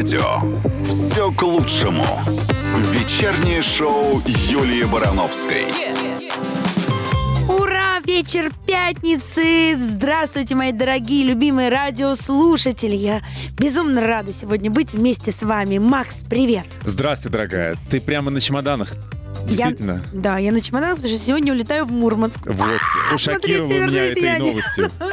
[0.00, 0.40] радио.
[0.88, 2.06] Все к лучшему.
[2.90, 5.66] Вечернее шоу Юлии Барановской.
[7.46, 8.00] Ура!
[8.06, 9.76] Вечер пятницы!
[9.78, 12.96] Здравствуйте, мои дорогие, любимые радиослушатели!
[12.96, 13.20] Я
[13.58, 15.76] безумно рада сегодня быть вместе с вами.
[15.76, 16.64] Макс, привет!
[16.86, 17.76] Здравствуй, дорогая.
[17.90, 18.94] Ты прямо на чемоданах.
[19.44, 20.02] Действительно.
[20.12, 22.46] Я, да, я на чемоданах, потому что сегодня улетаю в Мурманск.
[22.46, 22.80] Вот,
[23.14, 24.50] ушокировала меня «Северное этой сияние».
[24.50, 24.90] новостью.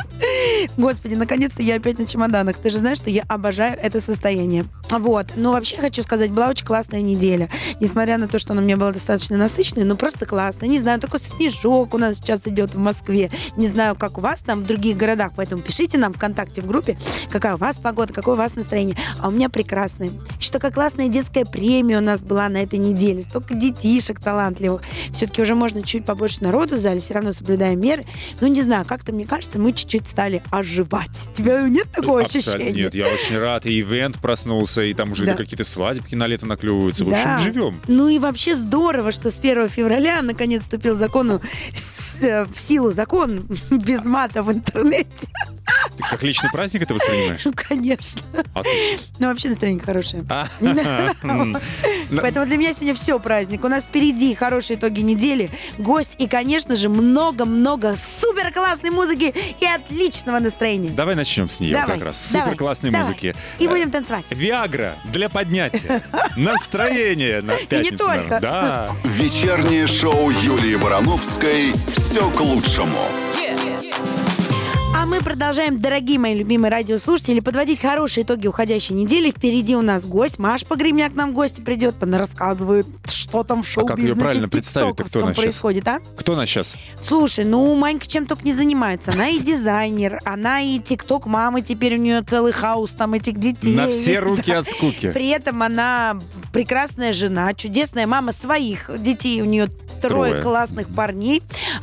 [0.78, 2.58] Господи, наконец-то я опять на чемоданах.
[2.58, 4.66] Ты же знаешь, что я обожаю это состояние.
[4.90, 5.34] Вот.
[5.36, 7.50] Ну, вообще хочу сказать, была очень классная неделя.
[7.80, 10.66] Несмотря на то, что она у меня была достаточно насыщенной, но просто классно.
[10.66, 13.30] Не знаю, только снежок у нас сейчас идет в Москве.
[13.56, 16.98] Не знаю, как у вас там в других городах, поэтому пишите нам ВКонтакте в группе,
[17.30, 18.98] какая у вас погода, какое у вас настроение.
[19.20, 20.12] А у меня прекрасное.
[20.40, 23.22] Еще такая классная детская премия у нас была на этой неделе.
[23.22, 24.82] Столько детишек талантливых.
[25.14, 28.06] Все-таки уже можно чуть побольше народу в зале, все равно соблюдая меры.
[28.42, 31.30] Ну, не знаю, как-то, мне кажется, мы чуть-чуть стали оживать.
[31.36, 32.72] Тебя нет такого Абсолютно ощущения?
[32.84, 33.66] нет, я очень рад.
[33.66, 35.34] И ивент проснулся, и там уже Да.
[35.34, 37.06] какие-то свадебки на лето наклевываются.
[37.06, 37.38] В общем, Да.
[37.40, 37.82] живем.
[37.88, 40.96] Ну и вообще здорово, что с 1 февраля наконец вступил
[41.32, 41.40] э,
[42.22, 45.28] в силу закон без мата в интернете.
[45.98, 47.42] Ты как личный праздник это воспринимаешь?
[47.44, 48.22] Ну, конечно.
[48.54, 49.06] Отлично.
[49.20, 50.26] Ну, вообще настроение хорошее.
[50.30, 50.48] А,
[51.24, 51.58] м.
[52.22, 53.64] Поэтому для меня сегодня все праздник.
[53.64, 59.66] У нас впереди хорошие итоги недели, гость и, конечно же, много-много супер классной музыки и
[59.66, 60.90] отличного настроения.
[60.90, 62.32] Давай начнем с нее Давай, как раз.
[62.32, 63.08] Супер классной давай.
[63.08, 63.36] музыки.
[63.60, 64.26] И будем танцевать.
[64.30, 66.02] Виагра для поднятия
[66.38, 67.98] настроения на пятницу.
[67.98, 68.40] только.
[68.40, 68.92] Да.
[69.04, 71.74] Вечернее шоу Юлии Барановской.
[71.98, 73.10] Все к лучшему.
[75.10, 79.32] Мы продолжаем, дорогие мои любимые радиослушатели, подводить хорошие итоги уходящей недели.
[79.32, 80.38] Впереди у нас гость.
[80.38, 84.50] Маш Погремняк нам в гости придет, она рассказывает, что там в А как шоу-бизнесе правильно
[84.50, 85.38] представить-то, кто щас?
[85.38, 86.00] происходит, а?
[86.18, 86.76] Кто нас сейчас?
[87.02, 89.14] Слушай, ну Манька чем только не занимается.
[89.14, 93.76] Она и дизайнер, она и тикток мамы, теперь у нее целый хаос там этих детей.
[93.76, 95.12] На все руки от скуки.
[95.14, 96.20] При этом она
[96.52, 99.42] прекрасная жена, чудесная мама своих детей.
[99.42, 99.70] У нее
[100.02, 100.42] трое, Трое.
[100.44, 101.42] классных парней.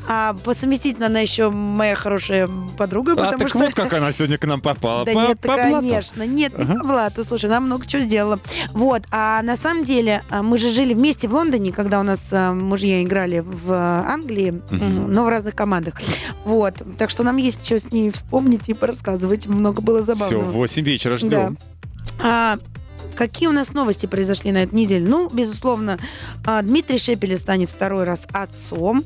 [0.08, 2.48] А по совместительно она еще моя хорошая
[2.78, 3.58] подруга, А потому так что...
[3.58, 5.04] вот как она сегодня к нам попала.
[5.04, 5.88] Да По- нет, по блату.
[5.88, 7.24] конечно, нет, не по блату.
[7.24, 8.40] Слушай, она много чего сделала.
[8.72, 12.26] Вот, а на самом деле а, мы же жили вместе в Лондоне, когда у нас
[12.32, 15.94] а, мужья играли в а, Англии, м, но в разных командах.
[16.44, 19.46] Вот, так что нам есть что с ней вспомнить и порассказывать.
[19.46, 20.50] Много было Все, забавного.
[20.50, 21.58] в 8 вечера ждем.
[22.22, 22.58] А,
[23.16, 25.06] Какие у нас новости произошли на этой неделе?
[25.06, 26.00] Ну, безусловно,
[26.62, 29.04] Дмитрий Шепелев станет второй раз отцом.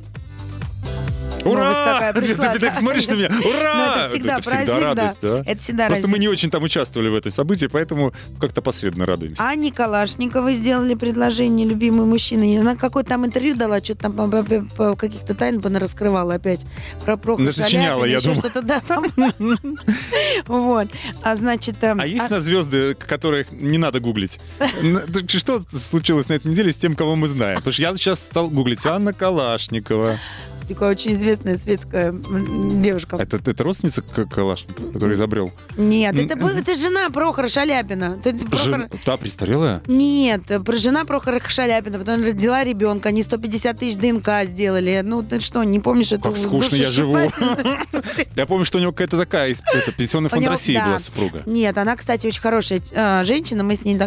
[1.54, 1.94] Новость Ура!
[1.94, 3.28] такая пришла, Ты так смотришь на меня.
[3.44, 3.74] Ура!
[3.74, 5.42] Ну, это всегда праздник, радость, да.
[5.46, 9.42] Это всегда Просто мы не очень там участвовали в этом событии, поэтому как-то посредственно радуемся.
[9.42, 12.60] Анне Калашниковой сделали предложение, любимый мужчина.
[12.60, 16.64] Она какое-то там интервью дала, что-то там по, каких-то тайн бы раскрывала опять
[17.04, 18.40] про Прохора Насочиняла, я думаю.
[18.40, 19.06] что-то, да, там.
[20.46, 20.88] Вот.
[21.22, 21.82] А значит...
[21.82, 24.40] эм, А есть а- у нас звезды, которых не надо гуглить?
[25.28, 27.58] Что случилось на этой неделе с тем, кого мы знаем?
[27.58, 30.18] Потому что я сейчас стал гуглить Анна Калашникова.
[30.68, 33.16] Такая очень известная светская девушка.
[33.16, 35.50] Это, это родственница Калашникова, который изобрел?
[35.76, 38.18] Нет, это, был- это жена Прохора Шаляпина.
[38.22, 39.82] Ты Прохор- Жен- Да, престарелая?
[39.86, 45.00] Нет, про жена Прохора Шаляпина, потом родила ребенка, они 150 тысяч ДНК сделали.
[45.04, 47.16] Ну, ты что, не помнишь эту Как скучно я живу.
[48.36, 51.42] Я помню, что у него какая-то такая это, пенсионный У фонд России была супруга.
[51.46, 53.62] Нет, она, кстати, очень хорошая э, женщина.
[53.64, 53.98] Мы с ней,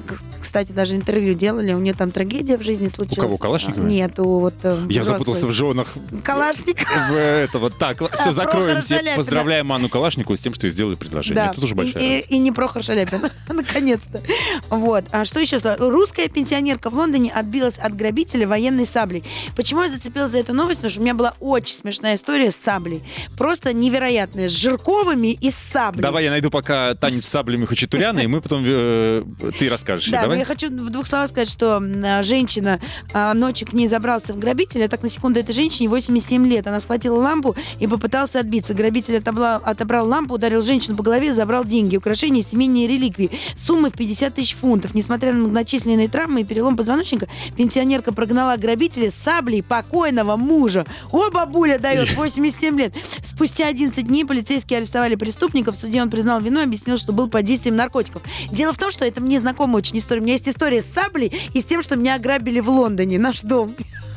[0.41, 1.73] кстати, даже интервью делали.
[1.73, 3.19] У нее там трагедия в жизни случилась.
[3.19, 3.89] кого, Калашниковой?
[3.89, 5.87] Нет, у вот э, Я запутался в женах
[6.23, 6.50] Калашникова.
[6.53, 7.69] В этого.
[7.69, 8.81] Так, все, закроем.
[8.81, 11.45] Тебе поздравляем Анну Калашникову с тем, что ей сделали предложение.
[11.45, 12.31] Это тоже и, большая и, радость.
[12.31, 13.19] и не Прохор Шаляпин.
[13.49, 14.21] Наконец-то.
[14.69, 15.05] Вот.
[15.11, 15.59] А что еще?
[15.77, 19.23] Русская пенсионерка в Лондоне отбилась от грабителя военной саблей.
[19.55, 20.79] Почему я зацепилась за эту новость?
[20.79, 23.01] Потому что у меня была очень смешная история с саблей.
[23.37, 24.49] Просто невероятная.
[24.49, 26.01] С Жирковыми и с саблей.
[26.01, 28.63] Давай я найду пока танец с саблями Хачатуряна, и мы потом...
[28.65, 29.23] э,
[29.57, 30.09] ты расскажешь.
[30.09, 30.39] Да, Давай.
[30.39, 31.81] я хочу в двух словах сказать, что
[32.23, 32.79] женщина
[33.13, 36.67] а, ночью к ней забрался в грабитель, а так на секунду этой женщине 87 лет.
[36.67, 38.73] Она схватила лампу и попытался отбиться.
[38.73, 43.31] Грабитель отобрал, отобрал лампу, ударил женщину по голове, забрал деньги, украшения, семейные реликвии.
[43.55, 44.93] Суммы в 50 тысяч фунтов.
[44.93, 50.85] Несмотря на многочисленные травмы и перелом позвоночника, пенсионерка прогнала грабителя с саблей покойного мужа.
[51.11, 52.93] О, бабуля дает 87 лет.
[53.23, 55.71] Спустя 11 дней полицейские арестовали преступника.
[55.71, 58.21] В суде он признал вину, объяснил, что был под действием наркотиков.
[58.51, 60.21] Дело в том, что это мне знакомая очень история.
[60.21, 63.41] У меня есть история с саблей и с тем, что меня ограбили в Лондоне, наш
[63.41, 63.75] дом.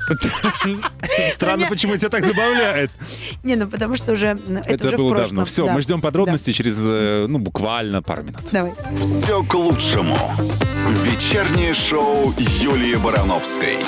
[1.31, 2.91] Странно, почему тебя так забавляет.
[3.43, 5.45] Не, ну потому что уже ну, это, уже было давно.
[5.45, 8.43] Все, мы ждем подробностей через, э, ну, буквально пару минут.
[8.53, 8.73] Давай.
[9.01, 10.17] Все к лучшему.
[11.05, 13.79] Вечернее шоу Юлии Барановской.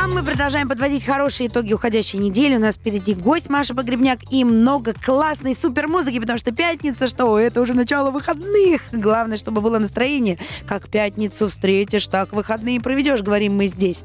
[0.00, 2.56] А мы продолжаем подводить хорошие итоги уходящей недели.
[2.56, 7.38] У нас впереди гость Маша Погребняк и много классной супер музыки, потому что пятница, что
[7.38, 8.82] это уже начало выходных.
[8.92, 10.38] Главное, чтобы было настроение.
[10.66, 14.04] Как пятницу встретишь, так выходные проведешь, говорим мы здесь.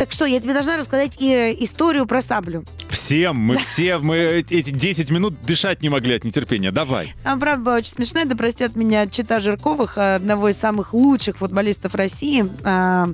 [0.00, 2.64] Так что, я тебе должна рассказать и, э, историю про саблю.
[2.88, 6.72] Всем, мы все, мы эти 10 минут дышать не могли от нетерпения.
[6.72, 7.12] Давай.
[7.22, 11.94] А, правда, была очень смешная, да простят меня Чита Жирковых, одного из самых лучших футболистов
[11.94, 12.50] России.
[12.64, 13.10] А,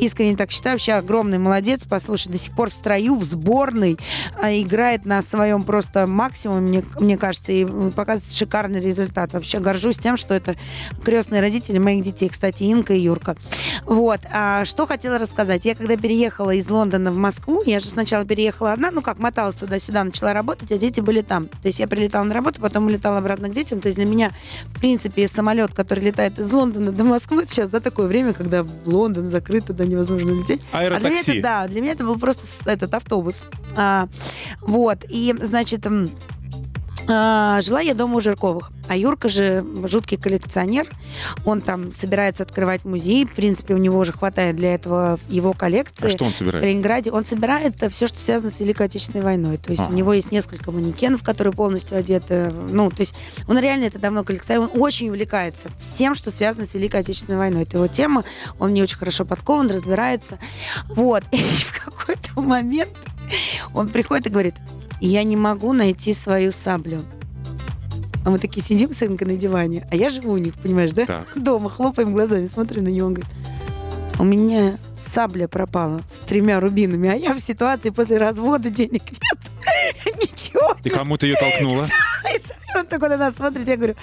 [0.00, 1.82] искренне так считаю, вообще огромный молодец.
[1.86, 3.98] Послушай, до сих пор в строю, в сборной,
[4.40, 9.34] а, играет на своем просто максимуме, мне, мне кажется, и показывает шикарный результат.
[9.34, 10.56] Вообще горжусь тем, что это
[11.04, 13.36] крестные родители моих детей, кстати, Инка и Юрка.
[13.84, 14.20] Вот.
[14.32, 15.66] А, что хотела рассказать.
[15.66, 19.18] Я когда переехала переехала из Лондона в Москву, я же сначала переехала одна, ну как,
[19.18, 21.48] моталась туда-сюда, начала работать, а дети были там.
[21.48, 23.80] То есть я прилетала на работу, потом улетала обратно к детям.
[23.80, 24.30] То есть для меня,
[24.66, 29.26] в принципе, самолет, который летает из Лондона до Москвы, сейчас, да, такое время, когда Лондон
[29.26, 30.60] закрыт, туда невозможно лететь.
[30.70, 31.00] Аэротакси.
[31.06, 33.42] А для меня это, да, для меня это был просто этот автобус.
[33.74, 34.06] А,
[34.60, 35.88] вот, и, значит,
[37.06, 38.70] жила я дома у Жирковых.
[38.88, 40.88] А Юрка же жуткий коллекционер.
[41.44, 43.26] Он там собирается открывать музей.
[43.26, 46.08] В принципе, у него уже хватает для этого его коллекции.
[46.08, 46.64] А что он собирает?
[46.64, 47.10] В Ленинграде.
[47.10, 49.56] Он собирает все, что связано с Великой Отечественной войной.
[49.56, 49.88] То есть а.
[49.88, 52.52] у него есть несколько манекенов, которые полностью одеты.
[52.70, 53.14] Ну, то есть
[53.48, 54.74] он реально это давно коллекционирует.
[54.74, 57.62] Он очень увлекается всем, что связано с Великой Отечественной войной.
[57.62, 58.24] Это его тема.
[58.58, 60.38] Он не очень хорошо подкован, разбирается.
[60.88, 61.24] Вот.
[61.32, 62.90] И в какой-то момент
[63.74, 64.54] он приходит и говорит,
[65.06, 67.02] я не могу найти свою саблю.
[68.24, 71.06] А мы такие сидим с Инкой на диване, а я живу у них, понимаешь, да?
[71.06, 71.26] Так.
[71.34, 73.34] Дома, хлопаем глазами, смотрим на него, он говорит,
[74.18, 79.38] у меня сабля пропала с тремя рубинами, а я в ситуации после развода денег нет.
[80.22, 80.76] Ничего.
[80.82, 80.90] Ты
[81.26, 81.88] ее толкнула?
[82.76, 83.96] Он такой на нас смотрит, я говорю,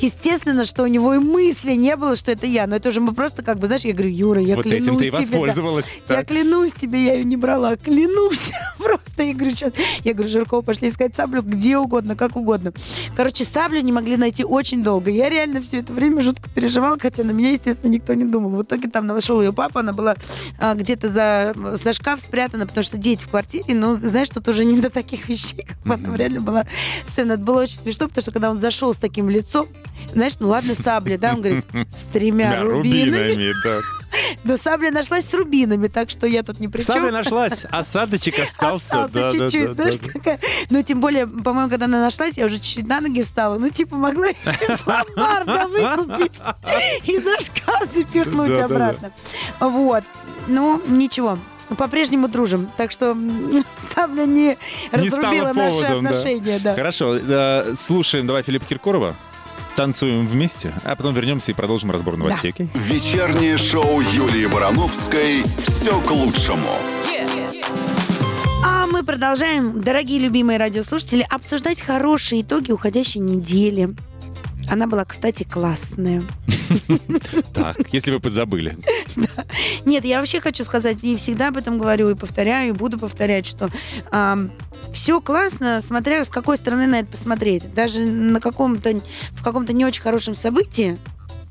[0.00, 2.66] Естественно, что у него и мысли не было, что это я.
[2.66, 4.96] Но это уже мы просто как бы, знаешь, я говорю, Юра, я вот клянусь этим
[4.96, 5.18] ты тебе.
[5.18, 6.00] и воспользовалась.
[6.08, 7.76] Да, я клянусь тебе, я ее не брала.
[7.76, 8.50] Клянусь.
[8.78, 9.72] Просто я говорю, сейчас.
[10.04, 12.72] Я говорю, Жиркова, пошли искать саблю где угодно, как угодно.
[13.14, 15.10] Короче, саблю не могли найти очень долго.
[15.10, 18.50] Я реально все это время жутко переживала, хотя на меня, естественно, никто не думал.
[18.50, 20.16] В итоге там нашел ее папа, она была
[20.58, 24.64] а, где-то за, за шкаф спрятана, потому что дети в квартире, ну, знаешь, тут уже
[24.64, 26.66] не до таких вещей, как она реально была.
[27.04, 29.68] Сцена, это было очень смешно, потому что когда он зашел с таким лицом,
[30.12, 33.52] знаешь, ну ладно, сабли, да, он говорит, с тремя рубинами.
[33.64, 33.80] да.
[34.44, 36.94] Да сабля нашлась с рубинами, так что я тут не при чем.
[36.94, 39.04] Сабля нашлась, осадочек остался.
[39.04, 40.40] Остался чуть-чуть, знаешь, такая.
[40.68, 43.58] Ну, тем более, по-моему, когда она нашлась, я уже чуть-чуть на ноги встала.
[43.58, 46.40] Ну, типа, могла из ломбарда выкупить
[47.04, 49.12] и за шкаф запихнуть обратно.
[49.60, 50.04] Вот.
[50.46, 51.38] Ну, ничего
[51.76, 52.68] по-прежнему дружим.
[52.76, 53.16] Так что
[53.94, 54.56] сабля не, не
[54.90, 56.58] разрубила поводом, наши отношения.
[56.58, 56.70] Да.
[56.70, 56.74] Да.
[56.74, 59.16] Хорошо, слушаем давай Филиппа Киркорова
[59.80, 62.52] танцуем вместе, а потом вернемся и продолжим разбор новостей.
[62.58, 62.66] Да.
[62.74, 66.68] Вечернее шоу Юлии Барановской «Все к лучшему».
[68.62, 73.94] А мы продолжаем, дорогие любимые радиослушатели, обсуждать хорошие итоги уходящей недели.
[74.70, 76.22] Она была, кстати, классная.
[77.52, 78.78] Так, если вы позабыли.
[79.84, 83.44] Нет, я вообще хочу сказать, и всегда об этом говорю, и повторяю, и буду повторять,
[83.44, 83.70] что
[84.92, 87.74] все классно, смотря с какой стороны на это посмотреть.
[87.74, 89.00] Даже на каком-то,
[89.32, 90.98] в каком-то не очень хорошем событии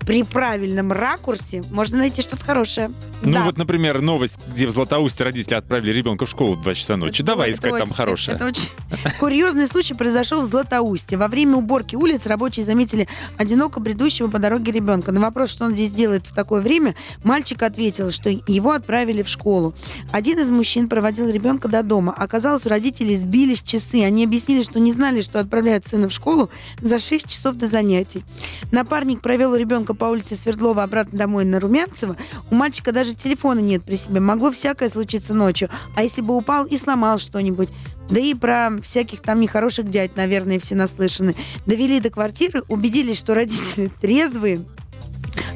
[0.10, 2.90] при правильном ракурсе можно найти что-то хорошее.
[3.22, 3.44] Ну да.
[3.44, 7.22] вот, например, новость, где в Златоусте родители отправили ребенка в школу в 2 часа ночи.
[7.22, 8.36] Это, Давай это искать очень, там хорошее.
[8.36, 11.16] Это, это очень курьезный случай произошел в Златоусте.
[11.16, 15.12] Во время уборки улиц рабочие заметили одиноко бредущего по дороге ребенка.
[15.12, 19.30] На вопрос, что он здесь делает в такое время, мальчик ответил, что его отправили в
[19.30, 19.76] школу.
[20.12, 22.16] Один из мужчин проводил ребенка до дома.
[22.18, 24.04] Оказалось, у родителей сбились часы.
[24.04, 26.50] Они объяснили, что не знали, что отправляют сына в школу
[26.82, 28.24] за 6 часов до занятий.
[28.72, 32.16] Напарник провел ребенка по улице Свердлова обратно домой на Румянцево.
[32.50, 34.20] У мальчика даже телефона нет при себе.
[34.20, 35.70] Могло всякое случиться ночью.
[35.96, 37.70] А если бы упал и сломал что-нибудь?
[38.10, 41.36] Да и про всяких там нехороших дядь, наверное, все наслышаны.
[41.68, 44.66] Довели до квартиры, убедились, что родители трезвые,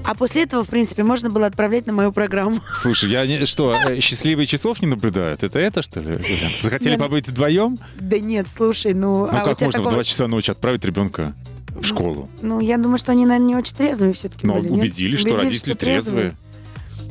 [0.04, 2.60] а после этого, в принципе, можно было отправлять на мою программу.
[2.74, 5.44] Слушай, я не, что, э, счастливые часов не наблюдают?
[5.44, 6.20] Это это, что ли?
[6.62, 7.78] Захотели нет, побыть вдвоем?
[8.00, 9.26] Да нет, слушай, ну...
[9.26, 9.90] Ну а как можно такого...
[9.90, 11.34] в 2 часа ночи отправить ребенка
[11.80, 12.30] в школу?
[12.42, 14.70] Ну, я думаю, что они, наверное, не очень трезвые все-таки Но были.
[14.70, 16.36] убедились, что родители что трезвые.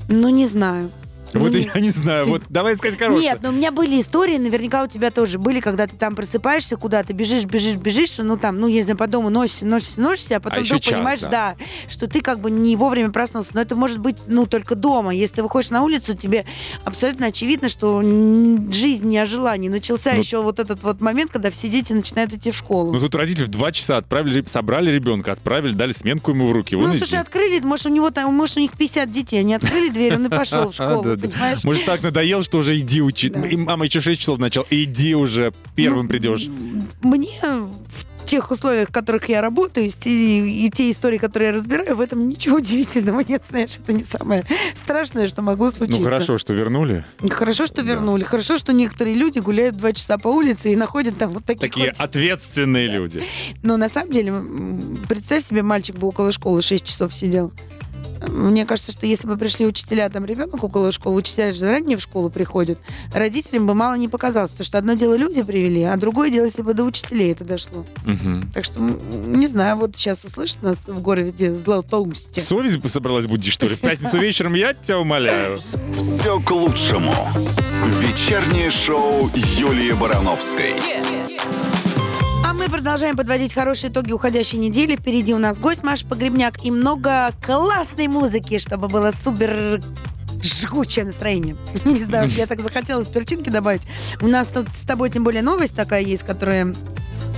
[0.09, 0.21] трезвые.
[0.23, 0.91] Ну, не знаю.
[1.35, 3.23] Вот ну, я не знаю, вот давай искать хорошее.
[3.23, 6.77] Нет, но у меня были истории, наверняка у тебя тоже были, когда ты там просыпаешься
[6.77, 10.61] куда-то, бежишь, бежишь, бежишь, ну там, ну если по дому носишься, носишься, носишься, а потом
[10.61, 11.31] а вдруг час, понимаешь, да.
[11.31, 11.57] да,
[11.89, 13.51] что ты как бы не вовремя проснулся.
[13.55, 15.15] Но это может быть, ну, только дома.
[15.15, 16.45] Если ты выходишь на улицу, тебе
[16.85, 21.51] абсолютно очевидно, что жизнь не ожила, не начался ну, еще вот этот вот момент, когда
[21.51, 22.93] все дети начинают идти в школу.
[22.93, 26.77] Ну тут родители в два часа отправили, собрали ребенка, отправили, дали сменку ему в руки.
[26.77, 30.15] Ну, слушай, открыли, может, у него там, может, у них 50 детей, они открыли дверь,
[30.17, 31.17] он и пошел в школу.
[31.29, 31.65] Понимаешь?
[31.65, 33.33] Может, так надоел, что уже иди учить.
[33.33, 33.47] Да.
[33.47, 34.67] И мама еще 6 часов начал.
[34.71, 36.49] Иди уже, первым Ну, придешь.
[37.03, 41.97] Мне в тех условиях, в которых я работаю, и, и те истории, которые я разбираю,
[41.97, 45.99] в этом ничего удивительного нет, знаешь, это не самое страшное, что могло случиться.
[46.01, 47.05] Ну хорошо, что вернули.
[47.31, 47.83] Хорошо, что Да.
[47.83, 48.23] вернули.
[48.23, 51.89] Хорошо, что некоторые люди гуляют два часа по улице и находят там вот таких Такие
[51.91, 53.23] вот- ответственные люди.
[53.63, 54.33] Но на самом деле,
[55.09, 57.53] представь себе, мальчик бы около школы 6 часов сидел.
[58.29, 62.03] Мне кажется, что если бы пришли учителя, там ребенок около школы, учителя же заранее в
[62.03, 62.79] школу приходят,
[63.13, 66.63] родителям бы мало не показалось, потому что одно дело люди привели, а другое дело, если
[66.63, 67.85] бы до учителей это дошло.
[68.05, 68.51] Мгм.
[68.53, 72.41] Так что, не знаю, вот сейчас услышит нас в городе Златоусте.
[72.41, 73.77] Совесть бы собралась будить, что ли?
[73.77, 75.61] В пятницу вечером я тебя умоляю.
[75.97, 77.13] Все к лучшему.
[78.01, 80.75] Вечернее шоу Юлии Барановской.
[82.53, 84.95] А мы продолжаем подводить хорошие итоги уходящей недели.
[84.95, 89.81] Впереди у нас гость Маша Погребняк и много классной музыки, чтобы было супер
[90.43, 91.57] жгучее настроение.
[91.85, 93.83] Не знаю, я так захотелось перчинки добавить.
[94.21, 96.75] У нас тут с тобой тем более новость такая есть, которая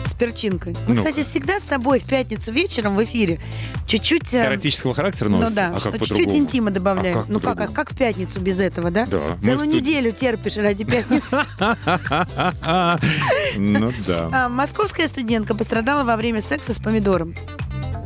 [0.05, 0.75] с перчинкой.
[0.87, 1.09] Мы, Ну-ка.
[1.11, 3.41] кстати, всегда с тобой в пятницу вечером в эфире
[3.87, 4.35] чуть-чуть...
[4.35, 5.57] э, Эротического характера Ну новости?
[5.57, 7.19] да, а что чуть-чуть интима добавляем.
[7.19, 9.07] А как ну как, а как в пятницу без этого, да?
[9.07, 9.21] Да.
[9.43, 9.77] Целую в студии.
[9.79, 11.39] неделю терпишь ради пятницы.
[13.57, 14.29] Ну да.
[14.33, 17.35] А, Московская студентка пострадала во время секса с помидором.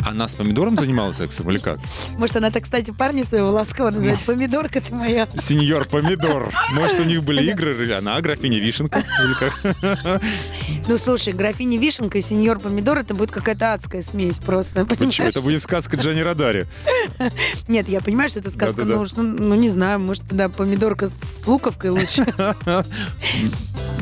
[0.09, 1.81] Она с помидором занималась сексом или как?
[2.17, 5.29] Может, она так, кстати, парня своего ласково называет «Помидорка ты моя».
[5.39, 6.51] Сеньор Помидор.
[6.73, 9.01] Может, у них были игры, она графиня Вишенка?
[9.23, 10.23] Или как?
[10.89, 15.11] Ну, слушай, графиня Вишенка и сеньор Помидор, это будет какая-то адская смесь просто, Почему?
[15.11, 15.35] понимаешь?
[15.35, 16.67] Это будет сказка Джани Радари.
[17.69, 21.47] Нет, я понимаю, что это сказка, но ну, ну, не знаю, может, да, помидорка с
[21.47, 22.27] луковкой лучше.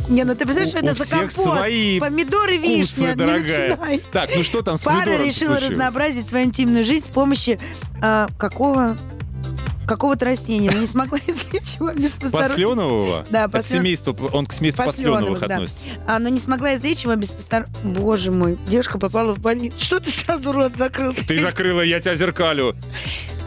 [0.08, 1.32] Не, ну ты представляешь, что это за компот?
[1.32, 4.00] свои Помидоры, вишня, дорогая.
[4.12, 7.58] Так, ну что там с Пара решила разнообразить свою интимную жизнь с помощью
[8.00, 8.96] а, какого
[9.86, 12.48] какого-то растения, но не смогла извлечь его без посторонних...
[12.50, 13.26] Посленового?
[13.30, 15.54] Да, От послен- семейства, он к семейству Посленовых, посленовых да.
[15.56, 15.86] относится.
[16.06, 17.74] А, но не смогла извлечь его без посторонних...
[17.82, 19.76] Боже мой, девушка попала в больницу.
[19.78, 21.14] Что ты сразу рот закрыл?
[21.14, 22.74] Ты закрыла, я тебя зеркалю.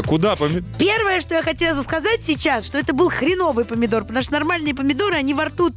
[0.07, 0.63] Куда помидор?
[0.77, 5.15] Первое, что я хотела сказать сейчас, что это был хреновый помидор, потому что нормальные помидоры,
[5.15, 5.69] они во рту.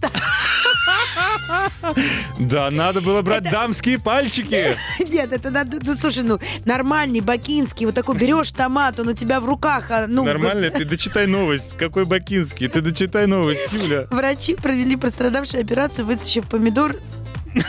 [2.38, 4.76] Да, надо было брать Это- дамские пальчики.
[5.08, 9.40] Нет, это надо, ну, слушай, ну, нормальный, бакинский, вот такой берешь томат, он у тебя
[9.40, 11.76] в руках, а, ну, Нормально, ты дочитай новость.
[11.78, 12.68] Какой бакинский?
[12.68, 14.06] Ты дочитай новость, Юля.
[14.10, 16.96] Врачи провели пострадавшую операцию, вытащив помидор.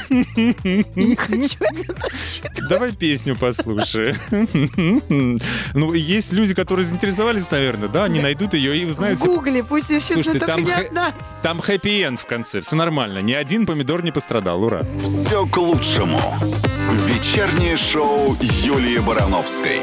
[0.10, 2.68] Не хочу это.
[2.70, 4.16] Давай песню послушай.
[5.74, 8.06] Ну, есть люди, которые заинтересовались, наверное, да?
[8.06, 9.20] Они найдут ее и В узнают.
[9.20, 10.66] гугле, пусть ищут, Слушайте, там.
[11.42, 13.20] Там хэппи-энд в конце, все нормально.
[13.20, 14.86] Ни один помидор не пострадал, ура.
[15.04, 16.20] Все к лучшему.
[17.08, 19.82] Вечернее шоу Юлии Барановской.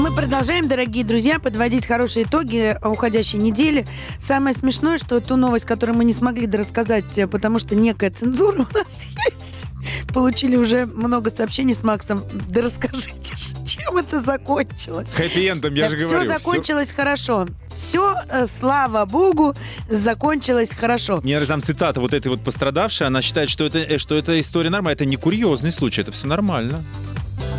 [0.00, 3.86] Мы продолжаем, дорогие друзья, подводить хорошие итоги уходящей недели.
[4.18, 8.62] Самое смешное, что ту новость, которую мы не смогли дорассказать, э, потому что некая цензура
[8.72, 8.86] у нас
[9.28, 12.24] есть, получили уже много сообщений с Максом.
[12.48, 13.34] Да расскажите,
[13.66, 15.08] чем это закончилось?
[15.14, 16.30] Хэппи-эндом, я же все говорю.
[16.30, 17.46] всё- закончилось хорошо.
[17.76, 18.16] Все,
[18.58, 19.54] слава богу,
[19.90, 21.20] закончилось хорошо.
[21.22, 24.70] Мне там цитата вот этой вот пострадавшей, она считает, что это, э, что это история
[24.70, 24.94] нормальная.
[24.94, 26.82] Это не курьезный случай, это все нормально.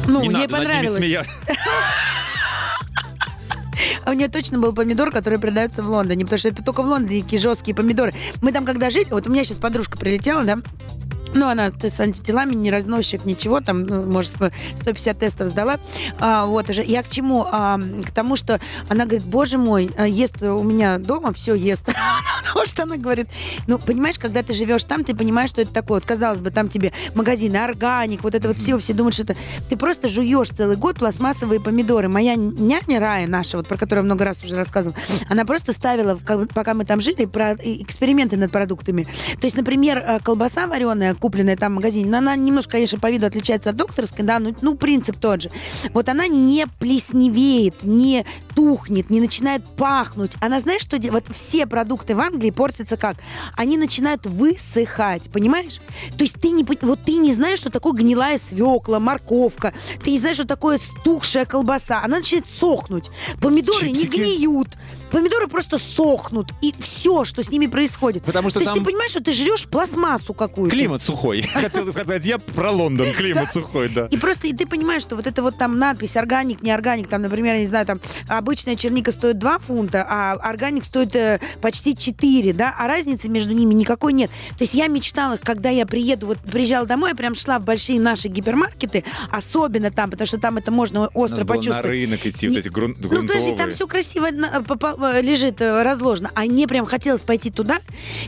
[0.07, 0.95] Ну, не ей надо над ними понравилось.
[0.95, 1.31] смеяться.
[4.03, 6.87] А у нее точно был помидор, который продается в Лондоне, потому что это только в
[6.87, 8.13] Лондоне такие жесткие помидоры.
[8.41, 10.59] Мы там когда жили, вот у меня сейчас подружка прилетела, да,
[11.33, 15.79] ну, она с антителами, не разносчик, ничего, там, ну, может, сп- 150 тестов сдала.
[16.19, 16.83] А, вот уже.
[16.83, 17.45] Я к чему?
[17.49, 18.59] А, к тому, что
[18.89, 21.85] она говорит, боже мой, а, ест у меня дома, все ест.
[22.51, 23.27] Потому что она говорит,
[23.67, 25.99] ну, понимаешь, когда ты живешь там, ты понимаешь, что это такое.
[25.99, 29.35] Вот, казалось бы, там тебе магазины, органик, вот это вот все, все думают, что это...
[29.69, 32.09] Ты просто жуешь целый год пластмассовые помидоры.
[32.09, 34.97] Моя няня Рая наша, вот про которую много раз уже рассказывала,
[35.29, 36.17] она просто ставила,
[36.53, 39.03] пока мы там жили, про эксперименты над продуктами.
[39.39, 43.09] То есть, например, э, колбаса вареная, купленная там в магазине, но она немножко, конечно, по
[43.11, 45.51] виду отличается от докторской, да, ну, ну, принцип тот же.
[45.93, 48.25] Вот она не плесневеет, не
[48.55, 50.31] тухнет, не начинает пахнуть.
[50.41, 51.27] Она, знаешь, что делает?
[51.27, 53.17] Вот все продукты в Англии портятся как?
[53.55, 55.79] Они начинают высыхать, понимаешь?
[56.17, 59.73] То есть ты не, вот ты не знаешь, что такое гнилая свекла, морковка,
[60.03, 62.01] ты не знаешь, что такое стухшая колбаса.
[62.03, 63.11] Она начинает сохнуть.
[63.39, 64.17] Помидоры не Чипсики?
[64.19, 64.69] гниют.
[65.11, 66.51] Помидоры просто сохнут.
[66.61, 68.23] И все, что с ними происходит.
[68.23, 70.75] Потому что То есть там ты понимаешь, что ты жрешь пластмассу какую-то.
[70.75, 71.41] климат сухой.
[71.53, 74.07] Хотел сказать, я про Лондон, климат сухой, да.
[74.07, 77.21] И просто и ты понимаешь, что вот это вот там надпись органик, не органик, там,
[77.21, 81.95] например, я не знаю, там обычная черника стоит 2 фунта, а органик стоит э, почти
[81.95, 84.29] 4, да, а разницы между ними никакой нет.
[84.57, 87.99] То есть я мечтала, когда я приеду, вот приезжала домой, я прям шла в большие
[87.99, 91.85] наши гипермаркеты, особенно там, потому что там это можно остро Надо было на почувствовать.
[91.85, 93.75] рынок идти, Не- вот эти грун- Ну, подожди, там грунтовые.
[93.75, 94.61] все красиво на- э,
[95.21, 96.31] лежит э, разложено.
[96.35, 97.79] А мне прям хотелось пойти туда,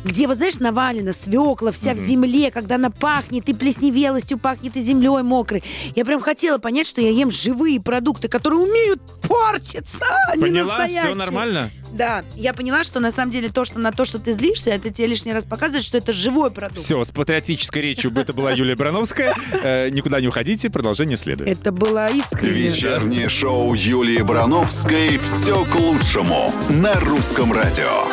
[0.03, 4.82] где, вот знаешь, навалено, свекла вся в земле, когда она пахнет и плесневелостью пахнет, и
[4.82, 5.63] землей мокрой.
[5.96, 10.77] Я прям хотела понять, что я ем живые продукты, которые умеют портиться, а не Поняла?
[10.77, 11.03] настоящие.
[11.12, 11.70] Все нормально?
[11.92, 14.89] Да, я поняла, что на самом деле то, что на то, что ты злишься, это
[14.89, 16.80] тебе лишний раз показывает, что это живой продукт.
[16.80, 19.36] Все, с патриотической речью это была Юлия Барановская.
[19.62, 21.50] Э, Никуда не уходите, продолжение следует.
[21.50, 22.51] Это было искренне.
[22.51, 28.03] Вечернее шоу Юлии Барановской «Все к лучшему» на русском радио.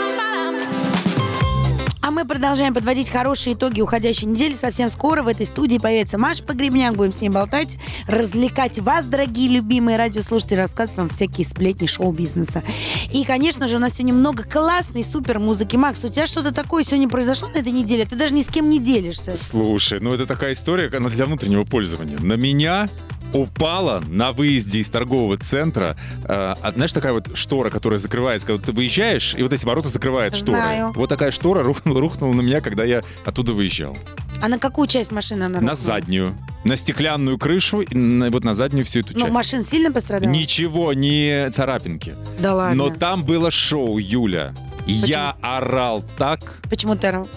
[2.02, 4.54] А мы продолжаем подводить хорошие итоги уходящей недели.
[4.54, 6.96] Совсем скоро в этой студии появится Маша Погребняк.
[6.96, 7.78] Будем с ней болтать,
[8.08, 12.64] развлекать вас, дорогие любимые радиослушатели, рассказывать вам всякие сплетни шоу-бизнеса.
[13.12, 15.76] И, конечно же, у нас сегодня много классной супер музыки.
[15.76, 18.04] Макс, у тебя что-то такое сегодня произошло на этой неделе?
[18.04, 19.36] Ты даже ни с кем не делишься.
[19.36, 22.18] Слушай, ну это такая история, она для внутреннего пользования.
[22.18, 22.88] На меня
[23.32, 28.64] упала на выезде из торгового центра, э, а, знаешь, такая вот штора, которая закрывается, когда
[28.64, 30.58] ты выезжаешь, и вот эти ворота закрывают шторы.
[30.58, 30.92] Знаю.
[30.94, 33.96] Вот такая штора рухнула, рухнула на меня, когда я оттуда выезжал.
[34.42, 35.76] А на какую часть машины она На рухнула?
[35.76, 36.34] заднюю.
[36.64, 39.32] На стеклянную крышу, и на- вот на заднюю всю эту Ну, часть.
[39.32, 40.30] машина сильно пострадала?
[40.30, 42.14] Ничего, не царапинки.
[42.38, 42.88] Да ладно.
[42.88, 44.54] Но там было шоу, Юля.
[44.86, 46.60] Я орал так.
[46.68, 47.28] Почему ты орал?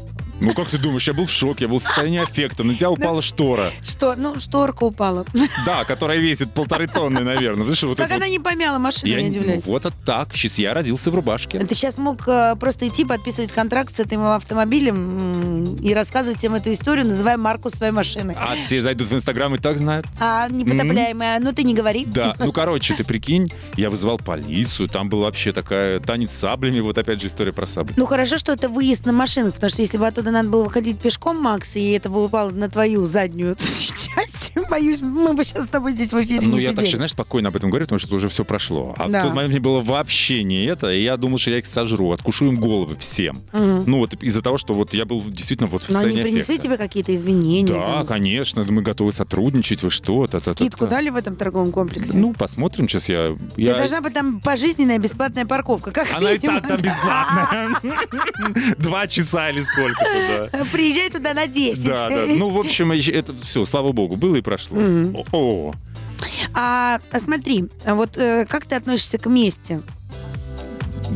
[0.44, 2.64] Ну, как ты думаешь, я был в шоке, я был в состоянии аффекта.
[2.64, 3.72] На тебя упала штора.
[3.84, 4.16] Что?
[4.18, 5.26] Ну, шторка упала.
[5.66, 7.74] Да, которая весит полторы тонны, наверное.
[7.74, 9.66] Что вот Как она вот- не помяла машину, я, Я ну, удивляюсь.
[9.66, 10.36] вот это так.
[10.36, 11.60] Сейчас я родился в рубашке.
[11.60, 16.74] Ты сейчас мог э, просто идти, подписывать контракт с этим автомобилем и рассказывать всем эту
[16.74, 18.36] историю, называя марку своей машины.
[18.38, 20.06] А все зайдут в Инстаграм и так знают.
[20.20, 22.06] А непотопляемая, ну ты не говори.
[22.06, 26.80] Да, ну короче, ты прикинь, я вызывал полицию, там был вообще такая танец с саблями,
[26.82, 27.94] вот опять же история про сабли.
[27.96, 31.00] Ну хорошо, что это выезд на машинах, потому что если бы оттуда надо было выходить
[31.00, 33.56] пешком, Макс, и это бы упало на твою заднюю
[34.16, 36.96] часть, боюсь, мы бы сейчас с тобой здесь в эфире Ну, не я так, сидели.
[36.98, 38.96] знаешь, спокойно об этом говорю, потому что это уже все прошло.
[38.98, 39.20] А Да.
[39.20, 42.12] в тот момент мне было вообще не это, и я думал, что я их сожру,
[42.12, 43.42] откушу им головы всем.
[43.54, 43.84] Мгм.
[43.86, 46.56] Ну, вот из-за того, что вот я был действительно вот в Но они состоянии принесли
[46.56, 46.64] аффекта.
[46.68, 47.74] тебе какие-то изменения?
[47.74, 48.08] Да, там?
[48.08, 50.28] конечно, мы готовы сотрудничать, вы что?
[50.28, 52.18] Та -та -та Скидку дали в этом торговом комплексе?
[52.18, 53.36] Ну, посмотрим, сейчас я...
[53.56, 53.78] Тебе я...
[53.78, 55.92] должна быть там пожизненная бесплатная парковка.
[55.92, 56.62] Как Она и минимум.
[56.62, 57.70] так там бесплатная.
[58.78, 60.66] Два часа или сколько туда.
[60.72, 61.86] Приезжай туда на 10.
[61.86, 62.26] Да, да.
[62.28, 64.78] Ну, в общем, это все, слава богу, было и прошло.
[64.78, 65.26] Мгм.
[65.32, 65.74] О,
[66.54, 69.82] А, смотри, вот э, как ты относишься к мести?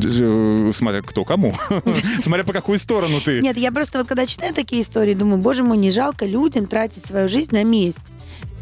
[0.02, 1.54] э, смотря кто кому.
[2.22, 3.40] Смотря по какую сторону ты.
[3.40, 7.06] Нет, я просто вот когда читаю такие истории, думаю, боже мой, не жалко людям тратить
[7.06, 8.12] свою жизнь на месть.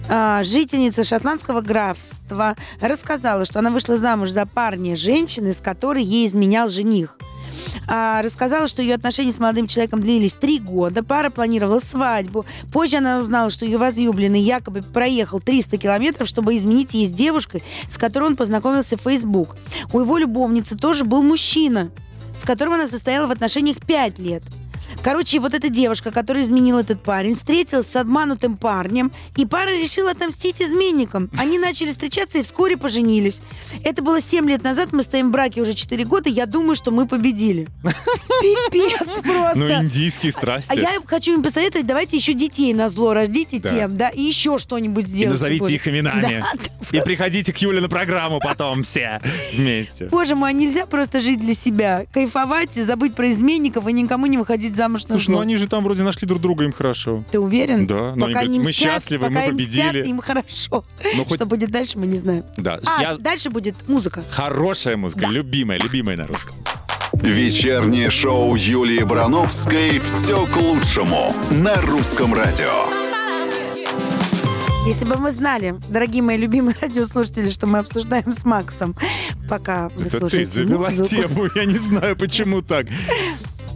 [0.09, 6.27] А, жительница шотландского графства рассказала, что она вышла замуж за парня женщины, с которой ей
[6.27, 7.19] изменял жених.
[7.89, 11.03] А, рассказала, что ее отношения с молодым человеком длились три года.
[11.03, 12.45] Пара планировала свадьбу.
[12.73, 17.63] Позже она узнала, что ее возлюбленный якобы проехал 300 километров, чтобы изменить ей с девушкой,
[17.89, 19.57] с которой он познакомился в Facebook.
[19.93, 21.91] У его любовницы тоже был мужчина,
[22.41, 24.43] с которым она состояла в отношениях 5 лет.
[25.07, 30.11] Короче, вот эта девушка, которая изменил этот парень, встретилась с обманутым парнем, и пара решила
[30.11, 31.31] отомстить изменникам.
[31.39, 33.41] Они начали встречаться и вскоре поженились.
[33.85, 36.91] Это было 7 лет назад, мы стоим в браке уже 4 года, я думаю, что
[36.91, 37.69] мы победили.
[38.43, 39.55] Пипец просто.
[39.55, 40.81] Ну, индийские А страсти.
[40.81, 43.69] я хочу им посоветовать, давайте еще детей на зло рождите Да.
[43.69, 45.31] тем, да, и еще что-нибудь И сделайте.
[45.31, 45.75] назовите Боже.
[45.75, 46.45] их именами.
[46.93, 49.21] Да, И приходите к Юле на программу потом все
[49.53, 50.07] вместе.
[50.07, 54.39] Боже мой, а нельзя просто жить для себя, кайфовать, забыть про изменников и никому не
[54.39, 57.25] выходить замуж на Слушай, ну они же там вроде нашли друг друга, им хорошо.
[57.31, 57.87] Ты уверен?
[57.87, 60.07] Да, но они пока говорят, не мы мстят, счастливы, мы им мстят, победили.
[60.09, 60.85] им хорошо.
[61.15, 62.45] Ну, хоть- Что будет дальше, мы не знаем.
[62.57, 63.17] Да, А, я...
[63.19, 64.23] дальше будет музыка.
[64.31, 66.55] Хорошая музыка, любимая, любимая на русском.
[67.15, 72.87] Вечернее шоу Юлии Барановской «Все к лучшему» на русском радио.
[74.87, 78.95] Если бы мы знали, дорогие мои любимые радиослушатели, что мы обсуждаем с Максом,
[79.49, 81.09] пока вы Это ты слушаете завела музыку.
[81.09, 82.87] тему, я не знаю, почему так.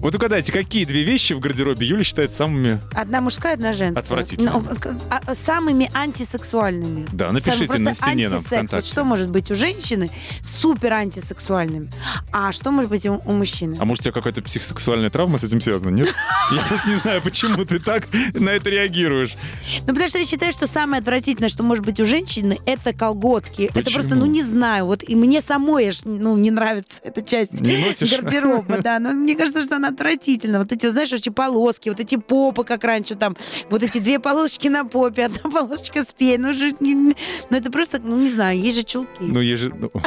[0.00, 2.80] Вот угадайте, какие две вещи в гардеробе Юля считает самыми...
[2.94, 4.00] Одна мужская, одна женская.
[4.00, 4.52] Отвратительно.
[4.52, 4.64] Ну,
[5.10, 7.06] а- самыми антисексуальными.
[7.12, 8.38] Да, напишите Самый на стене нам.
[8.38, 8.90] Вот ВКонтакте.
[8.90, 10.10] что может быть у женщины
[10.42, 11.90] супер антисексуальным,
[12.32, 13.76] а что может быть у, у мужчины?
[13.78, 16.08] А может, у тебя какая-то психосексуальная травма с этим связана, нет?
[16.50, 19.36] Я просто не знаю, почему ты так на это реагируешь.
[19.80, 23.62] Ну, потому что я считаю, что самое отвратительное, что может быть у женщины, это колготки.
[23.62, 23.94] Это Почему?
[23.94, 24.86] просто, ну, не знаю.
[24.86, 27.76] Вот и мне самой, аж, ну, не нравится эта часть Не
[28.10, 28.98] гардероба, да.
[28.98, 30.58] Но мне кажется, что она отвратительна.
[30.58, 33.36] Вот эти, знаешь, эти полоски, вот эти попы, как раньше там,
[33.68, 36.38] вот эти две полосочки на попе, одна полосочка спей.
[36.38, 37.14] Ну, же, ну,
[37.50, 39.10] это просто, ну, не знаю, есть же чулки.
[39.20, 39.72] Ну, есть же...
[39.74, 39.90] ну.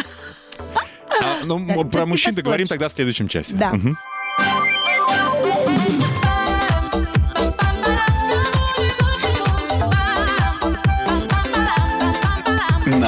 [1.21, 3.55] А, ну, про мужчин договорим тогда в следующем часе.
[3.55, 3.71] Да.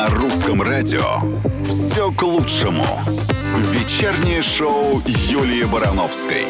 [0.05, 1.01] На русском радио
[1.65, 2.85] Все к лучшему.
[3.71, 6.45] Вечернее шоу Юлии Барановской.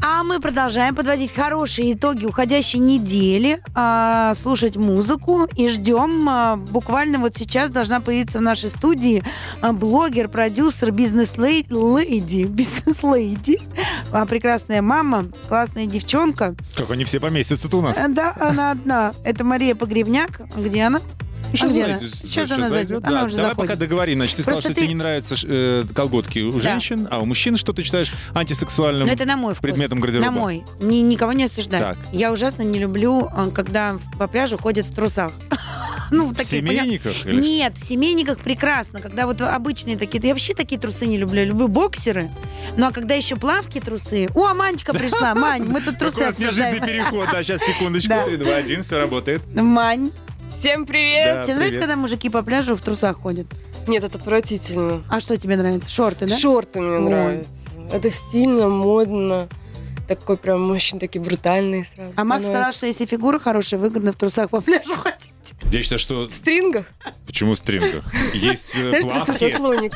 [0.00, 6.28] А мы продолжаем подводить хорошие итоги уходящей недели, а, слушать музыку и ждем.
[6.28, 9.24] а, буквально вот сейчас должна появиться в нашей студии
[9.60, 10.92] а, блогер, продюсер,
[12.46, 12.46] бизнес-лейди, а,
[14.26, 16.54] прекрасная мама, классная девчонка.
[16.76, 17.96] Как они все поместятся-то у нас?
[17.98, 19.12] А, Да, она одна.
[19.24, 20.40] Это Мария Погребняк.
[20.56, 21.00] Где она?
[21.52, 21.98] Сейчас Где она?
[21.98, 23.00] зайдет, Сейчас она зайдет.
[23.02, 23.70] Да, Она уже давай заходит.
[23.70, 24.14] пока договори.
[24.14, 27.24] Значит, ты сказал, Просто что тебе ты- не нравятся э, колготки у женщин, а у
[27.24, 29.62] мужчин что ты считаешь антисексуальным Ну, это на мой вкус.
[29.62, 30.26] предметом гардероба?
[30.26, 30.62] На мой.
[30.78, 31.82] Ни- никого не осуждаю.
[31.82, 31.98] Так.
[32.12, 35.32] Я ужасно не люблю, а, когда по пляжу ходят в трусах.
[36.10, 37.26] Ну, В такие, поня- семейниках?
[37.26, 39.00] или- Нет, в семейниках прекрасно.
[39.00, 40.20] Когда вот обычные такие...
[40.22, 41.38] Я вообще такие трусы не люблю.
[41.40, 42.30] Я люблю боксеры.
[42.76, 44.28] Ну, а когда еще плавки трусы...
[44.34, 45.34] О, Манечка пришла.
[45.36, 47.28] Мань, мы тут трусы нас неожиданный переход.
[47.32, 48.08] Да, сейчас, секундочку.
[48.10, 48.24] Да.
[48.24, 49.42] 3, 2, 1, все работает.
[49.54, 50.10] Мань,
[50.48, 51.34] Всем привет!
[51.34, 51.80] Да, тебе нравится, привет.
[51.80, 53.46] когда мужики по пляжу в трусах ходят?
[53.86, 55.02] Нет, это отвратительно.
[55.10, 55.90] А что тебе нравится?
[55.90, 56.36] Шорты, да?
[56.38, 57.00] Шорты мне Ой.
[57.10, 57.68] нравятся.
[57.92, 59.48] Это стильно, модно.
[60.08, 62.12] Такой прям мужчина такие брутальные сразу.
[62.16, 65.52] А Макс сказал, что если фигура хорошая, выгодно в трусах по пляжу ходить.
[65.70, 66.26] Я считаю, что...
[66.28, 66.86] В стрингах?
[67.26, 68.04] Почему в стрингах?
[68.34, 69.92] Есть э, плавки.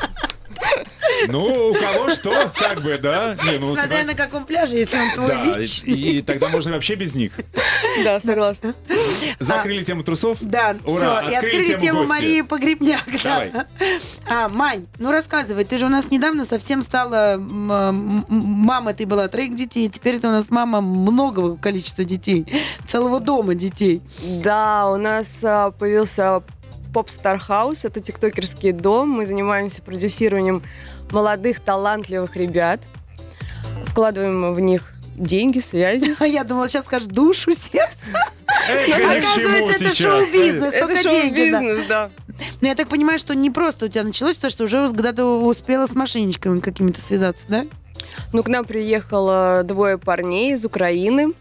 [1.27, 3.37] Ну, у кого что, как бы, да?
[3.45, 4.07] Не, ну, Смотря согласен.
[4.07, 5.93] на каком пляже, если он твой Да, личный.
[5.93, 7.33] и, и тогда можно вообще без них.
[8.03, 8.73] Да, согласна.
[9.39, 10.37] Закрыли тему трусов?
[10.41, 11.31] Да, Ура, все.
[11.31, 12.07] И открыли открыли тему тему.
[12.07, 13.03] Марии Погребняк.
[13.05, 13.19] да.
[13.23, 13.51] Давай.
[14.29, 19.27] А, Мань, ну рассказывай, ты же у нас недавно совсем стала м, мама, ты была
[19.27, 22.45] троих детей, теперь ты у нас мама многого количества детей,
[22.87, 24.01] целого дома детей.
[24.43, 25.71] Да, у нас а,
[26.93, 27.79] появился Popstar House.
[27.83, 29.09] Это тиктокерский дом.
[29.09, 30.63] Мы занимаемся продюсированием
[31.11, 32.81] молодых, талантливых ребят.
[33.87, 36.15] Вкладываем в них деньги, связи.
[36.19, 38.11] А я думала, сейчас скажешь душу, сердце.
[38.47, 41.87] Оказывается, это шоу-бизнес, только деньги.
[41.87, 42.09] да.
[42.61, 45.85] Но я так понимаю, что не просто у тебя началось, то, что уже когда-то успела
[45.85, 47.65] с мошенничками какими-то связаться, да?
[48.31, 51.33] Ну, к нам приехало двое парней из Украины.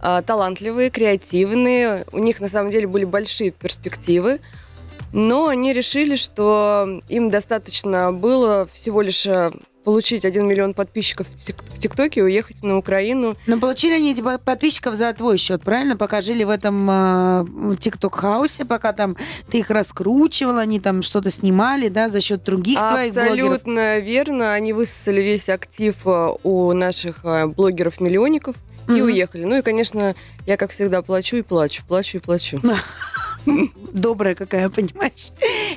[0.00, 2.04] а, Талантливые, креативные.
[2.12, 4.40] У них, на самом деле, были большие перспективы.
[5.12, 9.50] Но они решили, что им достаточно было всего лишь а,
[9.84, 13.34] получить 1 миллион подписчиков в Тик- в ТикТоке и уехать на Украину.
[13.46, 15.96] Но получили они эти по- подписчиков за твой счет, правильно?
[15.96, 19.16] Пока жили в этом ТикТок-хаусе, пока там
[19.50, 23.30] ты их раскручивала, они там что-то снимали, да, за счет других твоих блогеров.
[23.30, 24.52] Абсолютно верно.
[24.52, 27.24] Они высосали весь актив а, у наших
[27.56, 28.56] блогеров-миллионников
[28.88, 29.02] и Мгм.
[29.02, 29.44] уехали.
[29.44, 30.14] Ну и, конечно,
[30.46, 32.60] я, как всегда, плачу и плачу, плачу и плачу.
[33.92, 35.30] Добрая какая, понимаешь?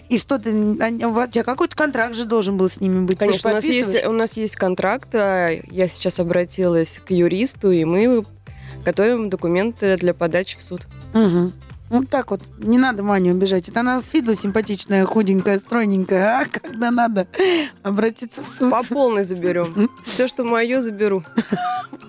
[0.10, 0.51] И что ты...
[0.51, 3.19] У вас- у тебя какой-то контракт же должен был с ними быть.
[3.19, 5.10] Конечно, у нас, есть, у нас есть контракт.
[5.13, 8.23] а, Я сейчас обратилась к юристу, и мы
[8.84, 10.81] готовим документы для подачи в суд.
[11.13, 11.53] Мгм.
[11.91, 12.41] Вот так вот.
[12.58, 13.67] Не надо Маню обижать.
[13.67, 16.39] Это она с виду симпатичная, худенькая, стройненькая.
[16.39, 17.27] А когда надо
[17.84, 18.71] обратиться в суд?
[18.71, 19.89] По полной заберем.
[20.06, 21.21] Все, что мое, заберу.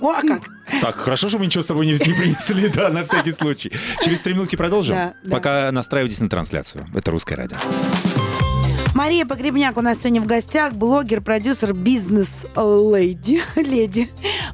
[0.01, 0.43] О, а как?
[0.81, 3.73] Так, хорошо, что мы ничего с собой не, не принесли, да, на всякий случай.
[4.05, 4.95] Через три минутки продолжим.
[4.95, 5.31] Да, да.
[5.31, 6.87] Пока настраивайтесь на трансляцию.
[6.95, 7.57] Это «Русское радио».
[8.95, 13.43] Мария Погребняк у нас сегодня в гостях, блогер, продюсер, бизнес-леди.
[13.57, 14.11] Леди.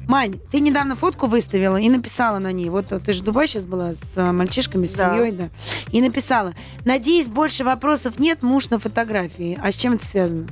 [0.07, 2.69] Мань, ты недавно фотку выставила и написала на ней.
[2.69, 5.13] Вот ты же в Дубае сейчас была с а, мальчишками, с Да.
[5.13, 5.49] семьей, да.
[5.91, 6.53] И написала,
[6.85, 9.59] надеюсь, больше вопросов нет, муж на фотографии.
[9.61, 10.47] А с чем это связано?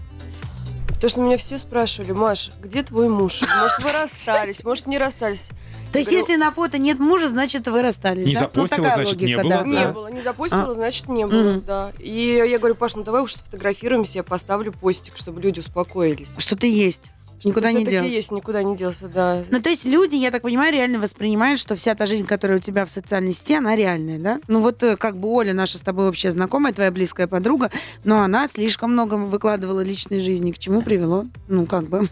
[0.89, 3.41] Потому что меня все спрашивали, Маш, где твой муж?
[3.41, 5.47] Может, вы расстались, может, не расстались.
[5.91, 8.39] То есть, Говорю, если на фото нет мужа, значит, вы расстались, Не да?
[8.41, 9.91] запостила, такая значит, не логика, было, да, Не да.
[9.93, 10.73] было, не запустила, А.
[10.73, 11.91] значит, не было, да.
[11.99, 16.33] И я говорю, Паш, ну давай уж сфотографируемся, я поставлю постик, чтобы люди успокоились.
[16.37, 17.11] Что ты есть.
[17.43, 18.09] Никуда не делся.
[18.09, 19.43] есть, никуда не делся, да.
[19.51, 22.61] Ну, то есть люди, я так понимаю, реально воспринимают, что вся та жизнь, которая у
[22.61, 24.39] тебя в социальной сети, она реальная, да?
[24.47, 27.69] Ну, вот э, как бы Оля, наша с тобой общая знакомая, твоя близкая подруга,
[28.03, 30.51] но она слишком много выкладывала личной жизни.
[30.51, 31.27] К чему привело?
[31.47, 32.07] Ну, как бы.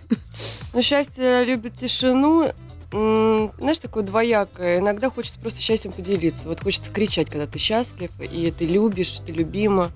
[0.74, 2.52] Но счастье любит тишину.
[2.92, 4.80] Знаешь, такое двоякое.
[4.80, 6.48] Иногда хочется просто счастьем поделиться.
[6.48, 9.92] Вот хочется кричать, когда ты счастлив, и ты любишь, ты любима.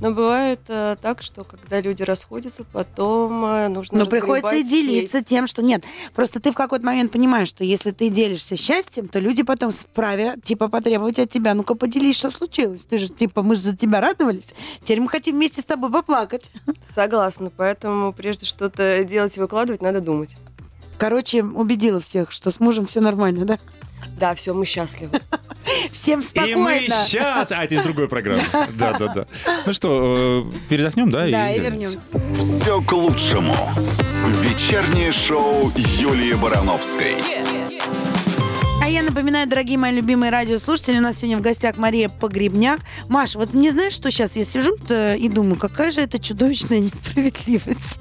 [0.00, 5.22] Но бывает э, так, что когда люди расходятся, потом э, нужно Но приходится и делиться
[5.22, 5.84] тем, что нет.
[6.14, 10.36] Просто ты в какой-то момент понимаешь, что если ты делишься счастьем, то люди потом вправе,
[10.42, 12.84] типа, потребовать от тебя, ну-ка поделись, что случилось.
[12.84, 16.50] Ты же, типа, мы же за тебя радовались, теперь мы хотим вместе с тобой поплакать.
[16.94, 17.52] Согласна.
[17.54, 20.36] Поэтому прежде что-то делать и выкладывать, надо думать.
[21.00, 23.58] Короче, убедила всех, что с мужем все нормально, да?
[24.18, 25.18] Да, все, мы счастливы.
[25.92, 26.58] Всем И спокойно.
[26.58, 27.52] мы сейчас...
[27.52, 28.42] А, это из другой программы.
[28.72, 29.26] Да, да, да.
[29.64, 31.26] Ну что, э, передохнем, да?
[31.26, 32.00] Да, и вернемся.
[32.36, 33.54] Все к лучшему.
[34.42, 37.16] Вечернее шоу Юлии Барановской.
[37.16, 37.59] А
[38.90, 42.80] я напоминаю, дорогие мои любимые радиослушатели, у нас сегодня в гостях Мария Погребняк.
[43.08, 48.00] Маш, вот мне знаешь, что сейчас я сижу и думаю, какая же это чудовищная несправедливость.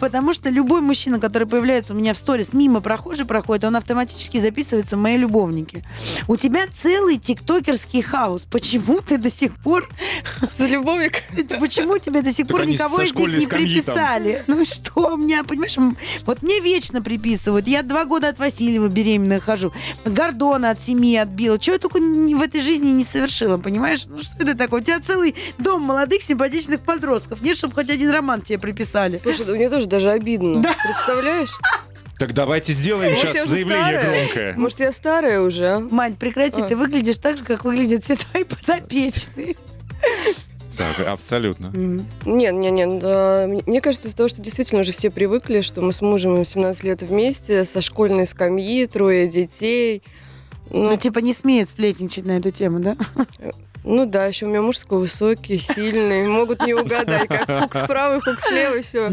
[0.00, 4.40] Потому что любой мужчина, который появляется у меня в сторис, мимо прохожий проходит, он автоматически
[4.40, 5.84] записывается в мои любовники.
[6.26, 8.46] У тебя целый тиктокерский хаос.
[8.50, 9.88] Почему ты до сих пор...
[10.58, 11.22] За любовник?
[11.60, 14.42] Почему тебе до сих пор никого из них не приписали?
[14.48, 15.76] Ну что, у меня, понимаешь,
[16.26, 17.68] вот мне вечно приписывают.
[17.68, 19.72] Я два года от Васильева беременная хожу.
[20.24, 21.58] Гордона от семьи отбила.
[21.58, 24.06] Чего я только в этой жизни не совершила, понимаешь?
[24.06, 24.80] Ну что это такое?
[24.80, 27.42] У тебя целый дом молодых симпатичных подростков.
[27.42, 29.18] Нет, чтобы хоть один роман тебе приписали.
[29.18, 30.62] Слушай, да мне тоже даже обидно.
[30.62, 30.74] Да.
[30.82, 31.50] Представляешь?
[32.18, 34.18] Так давайте сделаем Может, сейчас заявление старая?
[34.18, 34.54] громкое.
[34.56, 35.66] Может, я старая уже?
[35.66, 35.80] А?
[35.80, 36.64] Мань, прекрати, а.
[36.64, 39.56] ты выглядишь так же, как выглядят все твои подопечные.
[40.76, 41.70] Так, абсолютно.
[42.24, 43.66] Нет, нет, нет.
[43.66, 47.02] Мне кажется, из-за того, что действительно уже все привыкли, что мы с мужем 17 лет
[47.02, 50.02] вместе, со школьной скамьи, трое детей.
[50.70, 52.96] Ну, ну типа не смеют сплетничать на эту тему, да?
[53.84, 58.18] Ну да, еще у меня муж такой высокий, сильный, могут не угадать, как хук справа,
[58.20, 59.12] хук слева, все.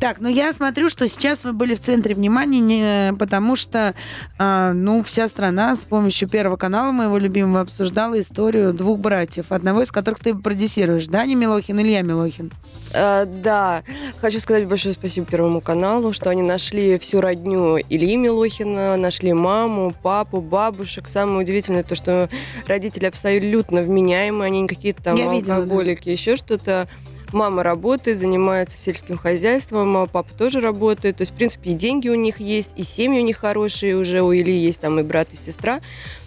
[0.00, 3.94] Так, ну я смотрю, что сейчас вы были в центре внимания, не потому что,
[4.38, 9.82] а, ну, вся страна с помощью Первого канала моего любимого обсуждала историю двух братьев, одного
[9.82, 12.52] из которых ты продюсируешь, Даня Милохин, Илья Милохин.
[12.94, 13.82] А, да,
[14.18, 19.92] хочу сказать большое спасибо Первому каналу, что они нашли всю родню Ильи Милохина, нашли маму,
[20.02, 21.08] папу, бабушек.
[21.08, 22.28] Самое удивительное то, что
[22.66, 26.10] родители абсолютно вменяемые, они не какие-то там Я алкоголики, видела, да.
[26.12, 26.88] еще что-то.
[27.32, 31.16] Мама работает, занимается сельским хозяйством, а папа тоже работает.
[31.16, 34.22] То есть, в принципе, и деньги у них есть, и семьи у них хорошие уже.
[34.22, 35.80] У Ильи есть там и брат, и сестра.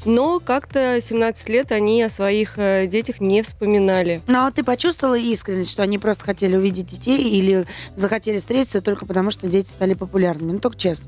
[0.06, 4.22] Но как-то 17 лет они о своих э, детях не вспоминали.
[4.28, 9.06] Ну, а ты почувствовала искренность, что они просто хотели увидеть детей или захотели встретиться только
[9.06, 10.54] потому, что дети стали популярными?
[10.54, 11.08] Ну, только честно.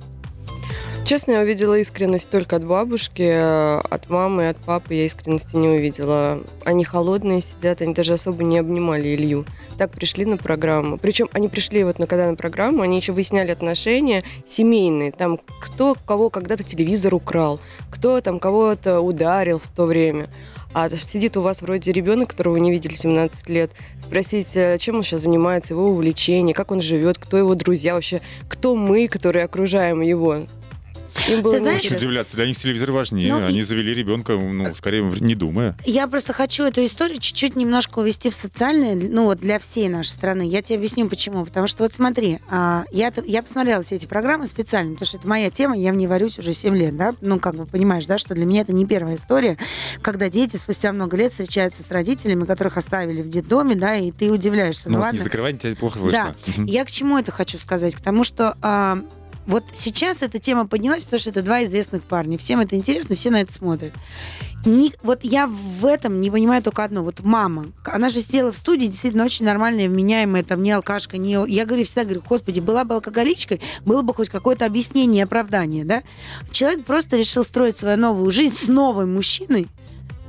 [1.05, 5.67] Честно, я увидела искренность только от бабушки, э, от мамы, от папы я искренности не
[5.67, 6.41] увидела.
[6.63, 9.45] Они холодные сидят, они даже особо не обнимали Илью.
[9.77, 10.97] Так пришли на программу.
[10.97, 15.11] Причем они пришли вот на когда на программу, они еще выясняли отношения семейные.
[15.11, 17.59] Там кто кого когда-то телевизор украл,
[17.91, 20.27] кто там кого-то ударил в то время.
[20.73, 24.95] А сидит у вас вроде ребенок, которого вы не видели 17 лет, спросить, э, чем
[24.95, 29.45] он сейчас занимается, его увлечение, как он живет, кто его друзья вообще, кто мы, которые
[29.45, 30.47] окружаем его.
[31.29, 33.33] Им было Ты знаешь, удивляться, для них телевизор важнее.
[33.33, 33.61] Ну, Они и...
[33.61, 35.77] завели ребенка, ну, скорее, не думая.
[35.85, 40.09] Я просто хочу эту историю чуть-чуть немножко увести в социальное, ну, вот для всей нашей
[40.09, 40.43] страны.
[40.43, 41.45] Я тебе объясню, почему.
[41.45, 45.27] Потому что вот смотри, а, я, я посмотрела все эти программы специально, потому что это
[45.27, 47.13] моя тема, я в ней варюсь уже 7 лет, да?
[47.21, 49.57] Ну, как бы понимаешь, да, что для меня это не первая история,
[50.01, 54.31] когда дети спустя много лет встречаются с родителями, которых оставили в детдоме, да, и ты
[54.31, 54.89] удивляешься.
[54.89, 55.17] Ну, ну ладно.
[55.17, 56.35] не закрывай, тебя плохо слышно.
[56.45, 56.63] Да.
[56.65, 57.95] Я к чему это хочу сказать?
[57.95, 59.03] К тому, что а,
[59.45, 62.37] вот сейчас эта тема поднялась, потому что это два известных парня.
[62.37, 63.93] Всем это интересно, все на это смотрят.
[64.65, 67.03] Не, вот я в этом не понимаю только одно.
[67.03, 71.37] Вот мама, она же сидела в студии, действительно очень нормальная, вменяемая, там, не алкашка, не...
[71.51, 76.03] Я говорю, всегда говорю, господи, была бы алкоголичкой, было бы хоть какое-то объяснение, оправдание, да?
[76.51, 79.67] Человек просто решил строить свою новую жизнь с новым мужчиной,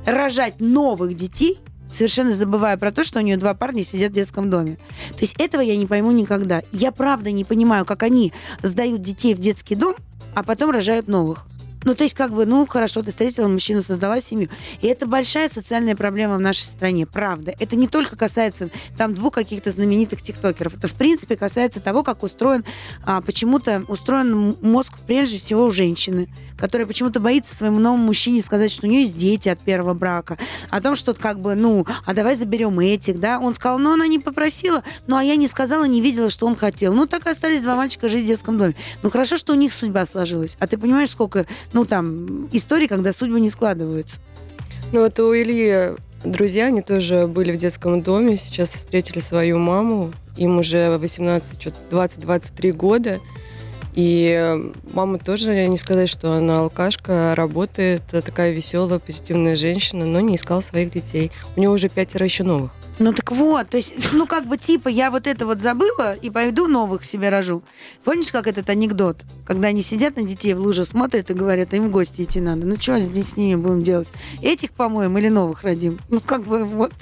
[0.05, 4.49] рожать новых детей, совершенно забывая про то, что у нее два парня сидят в детском
[4.49, 4.77] доме.
[5.09, 6.61] То есть этого я не пойму никогда.
[6.71, 9.95] Я правда не понимаю, как они сдают детей в детский дом,
[10.33, 11.47] а потом рожают новых.
[11.85, 14.49] Ну, то есть, как бы, ну, хорошо, ты встретила мужчину, создала семью.
[14.81, 17.53] И это большая социальная проблема в нашей стране, правда.
[17.59, 20.77] Это не только касается там двух каких-то знаменитых тиктокеров.
[20.77, 22.65] Это, в принципе, касается того, как устроен,
[23.05, 28.71] а, почему-то устроен мозг, прежде всего, у женщины, которая почему-то боится своему новому мужчине сказать,
[28.71, 30.39] что у нее есть дети от первого брака,
[30.71, 33.39] о том, что, как бы, ну, а давай заберем этих, да.
[33.39, 36.55] Он сказал, ну, она не попросила, ну, а я не сказала, не видела, что он
[36.55, 36.93] хотел.
[36.93, 38.75] Ну, так и остались два мальчика жить в детском доме.
[39.03, 40.57] Ну, хорошо, что у них судьба сложилась.
[40.59, 41.45] А ты понимаешь, сколько
[41.75, 44.17] ну, там, истории, когда судьбы не складываются.
[44.93, 50.13] Ну, вот у Ильи друзья, они тоже были в детском доме, сейчас встретили свою маму,
[50.37, 53.19] им уже 18, 20-23 года,
[53.93, 60.35] и мама тоже, не сказать, что она алкашка, работает, такая веселая, позитивная женщина, но не
[60.37, 61.29] искала своих детей.
[61.57, 62.71] У нее уже пятеро еще новых.
[62.97, 66.29] Ну так вот, то есть, ну как бы типа я вот это вот забыла и
[66.29, 67.61] пойду новых себе рожу.
[68.03, 69.23] Помнишь, как этот анекдот?
[69.45, 72.39] Когда они сидят на детей в луже, смотрят и говорят, а им в гости идти
[72.39, 72.65] надо.
[72.65, 74.07] Ну что здесь с ними будем делать?
[74.41, 75.99] Этих помоем или новых родим?
[76.09, 76.93] Ну как бы вот...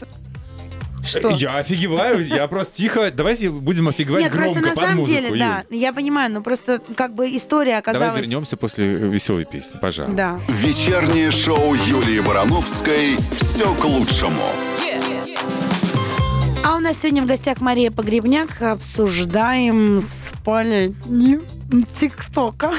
[1.05, 1.31] Что?
[1.31, 3.11] Я офигеваю, я просто тихо.
[3.11, 6.81] Давайте будем офигевать Нет, громко просто на самом музыку, деле, да, я понимаю, но просто
[6.95, 8.07] как бы история оказалась...
[8.07, 10.15] Давай вернемся после веселой песни, пожалуйста.
[10.15, 10.39] Да.
[10.47, 14.43] Вечернее шоу Юлии Барановской «Все к лучшему».
[16.83, 18.61] Нас сегодня в гостях Мария Погребняк.
[18.61, 21.39] Обсуждаем с столетний
[21.85, 22.73] ТикТока.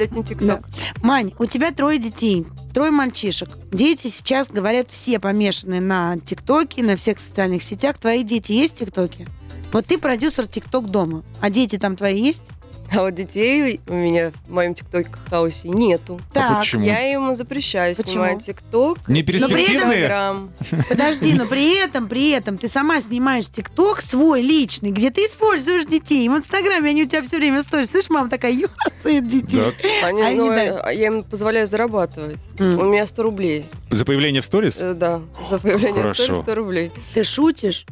[0.00, 0.68] Летний ТикТок.
[1.00, 3.48] Мань, у тебя трое детей, трое мальчишек.
[3.70, 7.98] Дети сейчас, говорят, все помешаны на ТикТоке, на всех социальных сетях.
[7.98, 9.28] Твои дети есть в ТикТоке?
[9.72, 12.50] Вот ты продюсер ТикТок дома, а дети там твои есть?
[12.92, 16.20] А вот детей у меня в моем ТикТок-хаусе нету.
[16.34, 16.84] А почему?
[16.84, 18.12] Я им запрещаю Почему?
[18.24, 18.98] снимать ТикТок.
[19.06, 19.98] Не перспективные?
[20.00, 20.50] Инстаграм.
[20.88, 25.86] Подожди, но при этом, при этом ты сама снимаешь ТикТок свой личный, где ты используешь
[25.86, 26.24] детей.
[26.24, 27.90] И в Инстаграме они у тебя все время сторис.
[27.90, 29.60] Слышь, мама такая юсает детей.
[29.60, 29.72] Да.
[30.08, 30.80] Они, Они ну, дают.
[30.82, 32.38] а я им позволяю зарабатывать.
[32.58, 32.78] М.
[32.78, 33.66] У меня 100 рублей.
[33.90, 34.76] За появление в сторис?
[34.80, 36.24] Э, Да, за появление Хорошо.
[36.24, 36.92] истории 100 рублей.
[37.14, 37.86] Ты шутишь?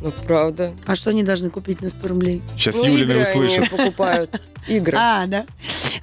[0.00, 0.72] Ну, правда.
[0.86, 2.42] А что они должны купить на 100 рублей?
[2.56, 3.70] Сейчас Ну, Юлины услышат.
[3.70, 4.40] покупают.
[4.66, 4.96] Игры.
[5.00, 5.46] А, да.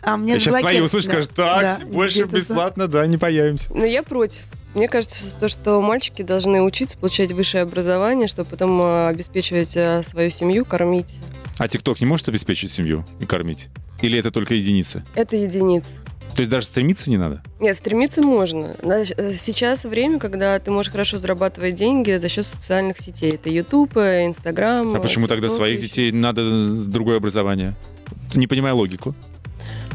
[0.02, 3.70] А мне Сейчас твои услышат, скажут, так, больше бесплатно, да, не появимся.
[3.74, 4.44] Но я против.
[4.76, 10.04] Мне кажется, то, что мальчики должны учиться, получать высшее образование, чтобы потом э, обеспечивать э,
[10.04, 11.20] свою семью, кормить.
[11.58, 13.70] А ТикТок не может обеспечить семью и кормить?
[14.02, 15.04] Или это только единица?
[15.16, 15.90] Это единица.
[16.38, 17.42] То есть даже стремиться не надо?
[17.60, 18.76] Нет, стремиться можно.
[18.84, 23.32] Э, Сейчас время, когда ты можешь хорошо зарабатывать деньги за счет социальных сетей.
[23.32, 24.96] Это YouTube, э, Instagram.
[24.96, 25.88] А почему тогда TikTok своих еще.
[25.88, 26.44] детей надо
[26.86, 27.76] другое образование?
[28.36, 29.16] Не понимаю логику.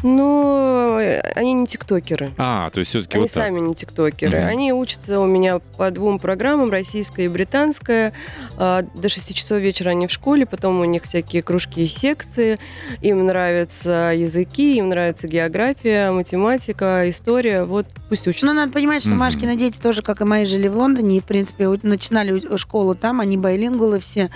[0.03, 2.33] Ну, э, они не тиктокеры.
[2.39, 3.45] А, то есть все-таки Они вот так.
[3.45, 4.39] сами не тиктокеры.
[4.41, 4.49] Мгм.
[4.49, 8.13] Они учатся у меня по двум программам, российская и британская.
[8.57, 12.59] А, До 6 часов вечера они в школе, потом у них всякие кружки и секции.
[13.01, 17.65] Им нравятся языки, им нравится география, математика, история.
[17.65, 18.47] Вот пусть учатся.
[18.47, 19.19] Ну, надо понимать, что Мгм.
[19.21, 23.21] Машкины дети тоже, как и мои, жили в Лондоне, и, в принципе, начинали школу там,
[23.21, 24.31] они байлингулы все.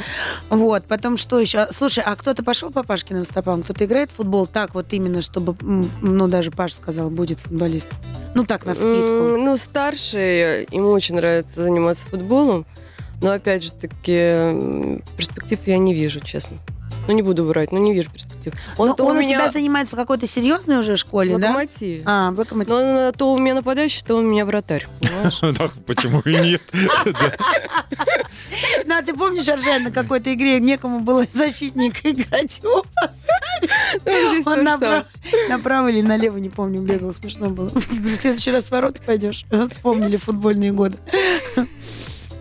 [0.49, 1.67] Вот, потом что еще?
[1.77, 3.63] Слушай, а кто-то пошел по Пашкиным стопам?
[3.63, 7.91] Кто-то играет в футбол так вот именно, чтобы, м, ну, даже Паш сказал, будет футболист?
[8.35, 9.37] Ну, так, на скидку.
[9.39, 12.67] Ну, старшие, ему очень нравится заниматься футболом.
[13.23, 16.59] Но, опять же таки, перспектив я не вижу, честно.
[17.07, 18.53] Ну, не буду врать, но не вижу перспектив.
[18.77, 21.49] Он, то он у тебя занимается в какой-то серьезной уже школе, в да?
[21.49, 22.03] локомотиве.
[22.05, 22.77] А, в локомотиве.
[22.77, 24.87] Но он, то у меня нападающий, то у меня вратарь?
[25.57, 26.63] Так, почему и нет?
[28.85, 32.59] Ну, а ты помнишь, Аржен, на какой-то игре некому было защитника играть?
[32.63, 32.85] Его
[34.05, 34.65] Ну, здесь то Он
[35.49, 37.69] направо, или налево, не помню, бегал, смешно было.
[37.69, 39.45] В следующий раз в ворота пойдешь.
[39.71, 40.97] Вспомнили футбольные годы.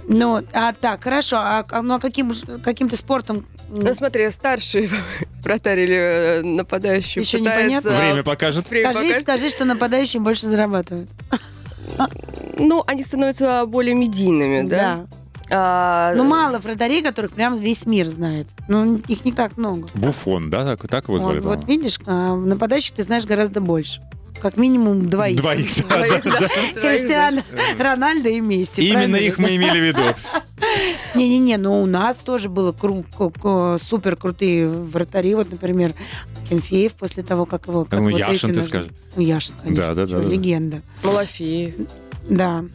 [0.07, 1.37] Ну, а так, хорошо.
[1.37, 2.31] А, а, ну, а каким,
[2.63, 3.45] каким-то спортом?
[3.69, 4.89] Ну, смотри, старший
[5.43, 7.97] вратарь или э, нападающий Ещё пытается- непонятно?
[7.97, 8.69] Время покажет.
[8.69, 9.23] Время Скажи, покажет.
[9.23, 11.09] скажи, что нападающие больше зарабатывают.
[12.57, 15.05] Ну, они становятся более медийными, да?
[15.49, 18.47] А, Ну, мало вратарей, которых прям весь мир знает.
[18.67, 19.87] Ну, их не так много.
[19.93, 21.39] Буфон, да, так, так его звали?
[21.39, 24.01] Вот, вот видишь, а, нападающих ты знаешь гораздо больше.
[24.41, 25.37] Как минимум двоих.
[25.37, 26.21] Двоих, да, да.
[26.23, 27.41] да, Криштиану,
[27.79, 28.81] Рональдо и Месси.
[28.89, 30.01] Именно их мы имели в виду.
[31.15, 32.71] Не-не-не, но у нас тоже было
[33.77, 35.35] супер крутые вратари.
[35.35, 35.93] Вот, например,
[36.49, 37.85] Кенфеев после того, как его...
[37.85, 38.91] как Ну, его Яшин, ты скажешь.
[39.15, 39.83] Ну, Яшин, конечно.
[39.87, 40.27] Да, да, да, да.
[40.27, 40.81] Легенда.
[41.03, 41.75] Малафеев.
[42.29, 42.65] Да.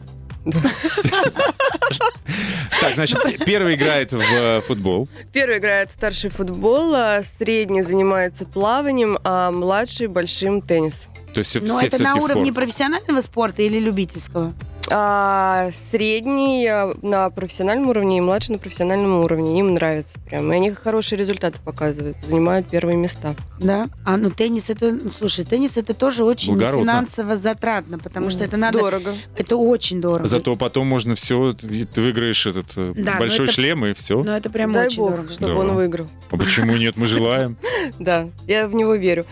[2.81, 5.07] Так, значит, первый играет в э, футбол.
[5.31, 11.09] Первый играет старший футбол, а средний занимается плаванием, а младший большим теннис.
[11.33, 12.55] То есть все, Но все это на уровне спорт.
[12.55, 14.53] профессионального спорта или любительского?
[14.89, 19.59] А средний а, на профессиональном уровне и младший на профессиональном уровне.
[19.59, 20.51] Им нравится прям.
[20.51, 22.17] И они хорошие результаты показывают.
[22.27, 23.35] Занимают первые места.
[23.59, 23.89] Да.
[24.05, 26.81] А ну теннис это, ну, слушай, теннис это тоже очень Благородно.
[26.83, 29.13] финансово затратно, потому что это надо, Дорого.
[29.37, 30.27] это очень дорого.
[30.27, 34.21] Зато потом можно все, ты выиграешь этот э, Да, большой это- шлем и все.
[34.23, 35.31] Но это прям Дай очень бог, дорого.
[35.33, 35.59] чтобы Да.
[35.59, 36.07] он выиграл.
[36.31, 37.57] А почему нет, мы желаем.
[37.99, 39.25] Да, я в него верю.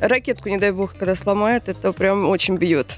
[0.00, 2.96] Ракетку, не дай бог, когда сломает, это прям очень бьет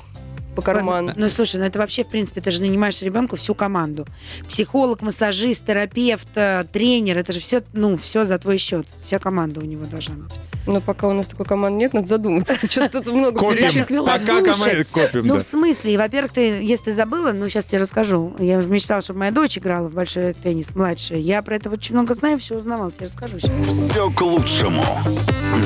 [0.56, 1.12] по карману.
[1.14, 4.06] Ну, слушай, ну это вообще, в принципе, ты же нанимаешь ребенку всю команду.
[4.48, 8.86] Психолог, массажист, терапевт, э, тренер, это же все, ну, все за твой счет.
[9.02, 10.40] Вся команда у него должна быть.
[10.66, 12.58] Но пока у нас такой команды нет, надо задуматься.
[12.60, 13.58] Ты что-то тут много Копим.
[13.58, 14.06] перечислила.
[14.06, 17.66] Пока Слушай, команды копим, Ну, в смысле, и, во-первых, ты, если ты забыла, ну, сейчас
[17.66, 18.34] тебе расскажу.
[18.38, 21.18] Я уже мечтала, чтобы моя дочь играла в большой теннис, младшая.
[21.18, 23.66] Я про это очень много знаю, все узнавала, тебе расскажу сейчас.
[23.90, 24.84] Все к лучшему.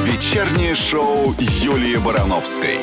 [0.04, 2.80] Вечернее шоу Юлии Барановской.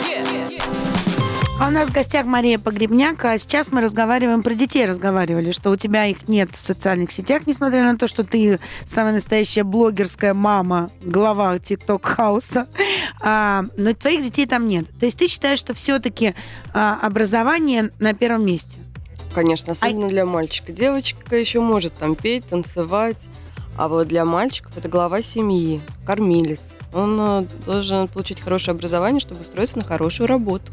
[1.59, 5.71] А у нас в гостях Мария Погребняк, а сейчас мы разговариваем про детей, разговаривали, что
[5.71, 10.35] у тебя их нет в социальных сетях, несмотря на то, что ты самая настоящая блогерская
[10.35, 12.67] мама, глава ТикТок-хауса,
[13.21, 14.85] а, но твоих детей там нет.
[14.99, 16.35] То есть ты считаешь, что все-таки
[16.73, 18.77] образование на первом месте?
[19.33, 20.71] Конечно, особенно для мальчика.
[20.71, 23.27] Девочка еще может там петь, танцевать.
[23.77, 26.75] А вот для мальчиков это глава семьи, кормилец.
[26.93, 30.71] Он э, должен получить хорошее образование, чтобы устроиться на хорошую работу.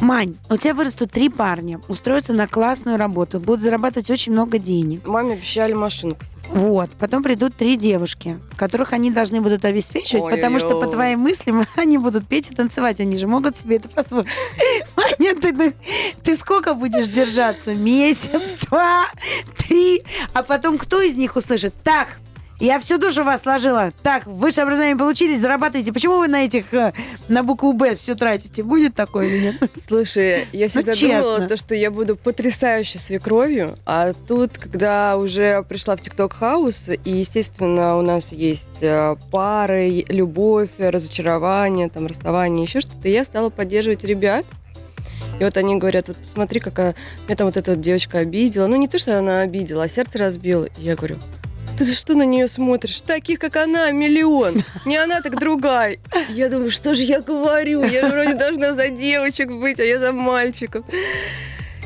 [0.00, 5.06] Мань, у тебя вырастут три парня, устроятся на классную работу, будут зарабатывать очень много денег.
[5.06, 6.46] Маме обещали машину, кстати.
[6.50, 6.88] Вот.
[6.98, 10.38] Потом придут три девушки, которых они должны будут обеспечивать, Ой-ой-ой.
[10.38, 13.00] потому что, по твоим мыслям, они будут петь и танцевать.
[13.00, 14.28] Они же могут себе это позволить.
[14.96, 15.74] Маня, ты, ты-
[16.22, 17.74] ты сколько будешь держаться?
[17.74, 18.30] Месяц,
[18.70, 19.04] два,
[19.58, 20.04] три?
[20.32, 21.74] А потом кто из них услышит?
[21.84, 22.18] Так,
[22.60, 23.92] я всю душу вас сложила.
[24.02, 25.92] Так, высшее образование получили, зарабатываете.
[25.92, 26.92] Почему вы на этих, э,
[27.28, 28.62] на букву «Б» все тратите?
[28.62, 29.56] Будет такое или нет?
[29.88, 31.22] Слушай, я всегда честно.
[31.22, 36.88] думала, то, что я буду потрясающей свекровью, а тут, когда уже пришла в ТикТок Хаус,
[37.04, 43.50] и, естественно, у нас есть э, пары, любовь, разочарование, там, расставание, еще что-то, я стала
[43.50, 44.46] поддерживать ребят.
[45.38, 46.94] И вот они говорят, вот смотри, какая
[47.26, 48.66] меня там вот эта вот девочка обидела.
[48.66, 50.64] Ну, не то, что она обидела, а сердце разбила.
[50.78, 51.18] И я говорю,
[51.76, 53.00] ты за что на нее смотришь?
[53.02, 54.62] Таких, как она, миллион.
[54.86, 55.98] Не она, так другая.
[56.30, 57.84] Я думаю, что же я говорю?
[57.84, 60.84] Я вроде должна за девочек быть, а я за мальчиков.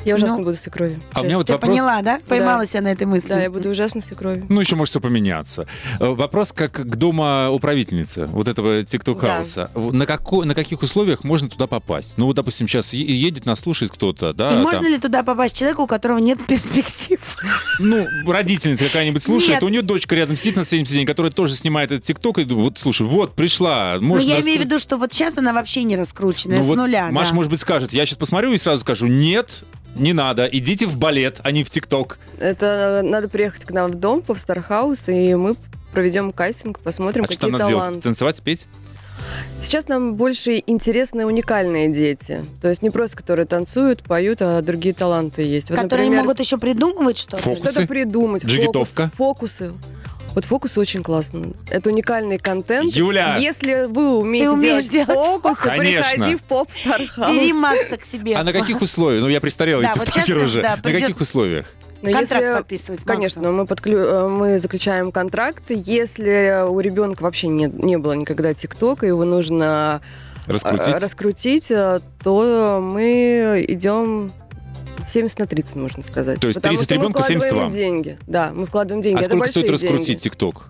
[0.04, 1.02] Я ужасно Ну, буду свекровью.
[1.12, 1.70] А у меня вот Ты вопрос...
[1.70, 2.20] поняла, да?
[2.26, 3.28] Поймалась я на этой мысли.
[3.28, 4.46] Да, я буду ужасно свекровью.
[4.48, 5.66] Ну, еще может все поменяться.
[5.98, 9.70] Э, Вопрос как к дома управительницы вот этого тикток-хауса.
[9.74, 12.14] В- На, како- на каких условиях можно туда попасть?
[12.16, 14.48] Ну, вот, допустим, сейчас едет, нас слушает кто-то, да?
[14.48, 14.62] И там.
[14.62, 17.20] можно ли туда попасть человеку, у которого нет перспектив?
[17.78, 19.62] Ну, родительница какая-нибудь слушает, Нет.
[19.62, 22.66] у нее дочка рядом сидит на соседнем сиденье, которая тоже снимает этот тикток, и думаю,
[22.66, 25.96] вот, слушай, вот, пришла, Ну, я имею в виду, что вот сейчас она вообще не
[25.96, 27.08] раскрученная, Ну, с вот нуля.
[27.10, 27.34] Маша, да.
[27.36, 29.64] может быть, скажет, я сейчас посмотрю и сразу скажу, нет,
[29.96, 32.18] не надо, идите в балет, а не в тикток.
[32.38, 35.56] Это надо приехать к нам в дом, в Стархаус, и мы
[35.92, 37.84] проведем кастинг, посмотрим, А что какие надо делать?
[37.84, 38.02] таланты.
[38.02, 38.66] Танцевать, петь?
[39.58, 42.42] Сейчас нам больше интересные уникальные дети.
[42.62, 45.68] То есть не просто, которые танцуют, поют, а другие таланты есть.
[45.70, 47.42] Вот, Которые например, могут еще придумывать что-то.
[47.42, 47.58] Фокус.
[47.58, 48.42] что-то придумать.
[48.42, 49.10] фокус- Джигитовка.
[49.16, 49.72] фокусы.
[50.34, 51.52] Вот фокусы очень классно.
[51.70, 52.92] Это уникальный контент.
[52.94, 53.36] Юля!
[53.36, 56.04] Если вы умеете умеешь делать, делать фокусы, Конечно.
[56.12, 57.32] приходи в поп Стархаус.
[57.34, 58.36] Бери Макса к себе.
[58.36, 59.22] А на каких условиях?
[59.22, 60.62] Ну, я престарелый Да, вот тиктокер сейчас, уже.
[60.62, 61.66] да, На каких условиях?
[62.02, 63.04] Но Контракт если- подписывать.
[63.04, 63.98] Конечно, мы, подклю...
[63.98, 65.64] э, мы заключаем контракт.
[65.68, 70.00] Если у ребенка вообще не, не было никогда ТикТока, его нужно
[70.46, 70.94] э, Раскрутить?
[70.94, 74.32] раскрутить, э, то мы идем
[75.04, 76.38] 70 на 30, можно сказать.
[76.40, 77.70] То есть Потому 30 что мы ребенка, 70 вкладываем вам?
[77.76, 78.18] деньги.
[78.26, 79.16] Да, мы вкладываем деньги.
[79.18, 80.66] А Это сколько стоит раскрутить тикток?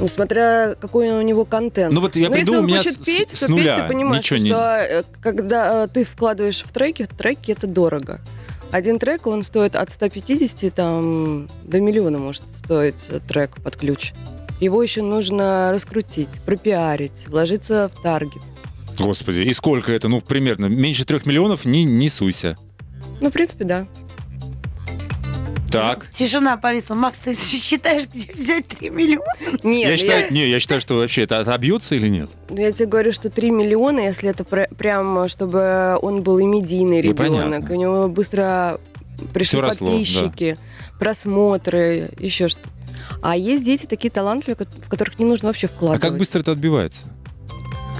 [0.00, 1.92] Ну, смотря какой у него контент.
[1.94, 3.84] Ну вот я Но приду, если у меня хочет с- петь, с то нуля петь
[3.86, 4.52] ты понимаешь, ничего что не-
[5.00, 8.18] э, когда э, ты вкладываешь в треки, треки это дорого.
[8.72, 14.12] Один трек, он стоит от 150 там, до миллиона может стоить трек под ключ.
[14.60, 18.42] Его еще нужно раскрутить, пропиарить, вложиться в таргет.
[18.98, 20.08] Господи, и сколько это?
[20.08, 20.66] Ну, примерно.
[20.66, 22.56] Меньше трех миллионов не, не суйся.
[23.20, 23.86] Ну, в принципе, да.
[25.70, 26.10] Так.
[26.10, 26.94] Тишина повисла.
[26.94, 29.24] Макс, ты считаешь, где взять 3 миллиона?
[29.62, 32.28] Нет, я, я, считаю, не, я считаю, что вообще это отобьется или нет?
[32.50, 36.98] я тебе говорю, что 3 миллиона, если это пр- прям, чтобы он был и медийный
[37.02, 37.74] Ну, ребенок, понятно.
[37.74, 38.78] у него быстро
[39.32, 39.92] пришли Всё росло, да.
[39.92, 40.58] подписчики,
[40.98, 42.68] просмотры, еще что-то.
[43.22, 46.02] А есть дети такие талантливые, в которых не нужно вообще А вкладывать.
[46.02, 47.02] как быстро это отбивается?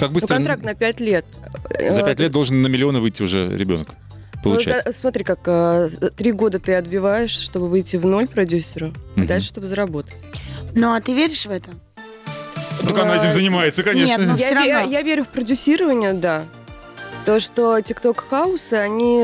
[0.02, 1.24] Как Ну, быстро контракт на 5 лет.
[1.78, 3.86] за Э, пять лет должен на миллионы выйти уже ребенок?
[4.34, 4.84] ну, Получать.
[4.84, 9.22] за- смотри, как э, с- три года ты отбиваешь, чтобы выйти в ноль продюсеру, Мгм.
[9.22, 10.16] и дальше, чтобы заработать.
[10.74, 11.70] Ну, а ты веришь в это?
[12.80, 14.08] Так она этим занимается, конечно.
[14.22, 14.90] Нет, ну, я, всё ве- равно.
[14.90, 16.42] я верю в продюсирование, да.
[17.24, 19.22] То, что TikTok хаусы, они...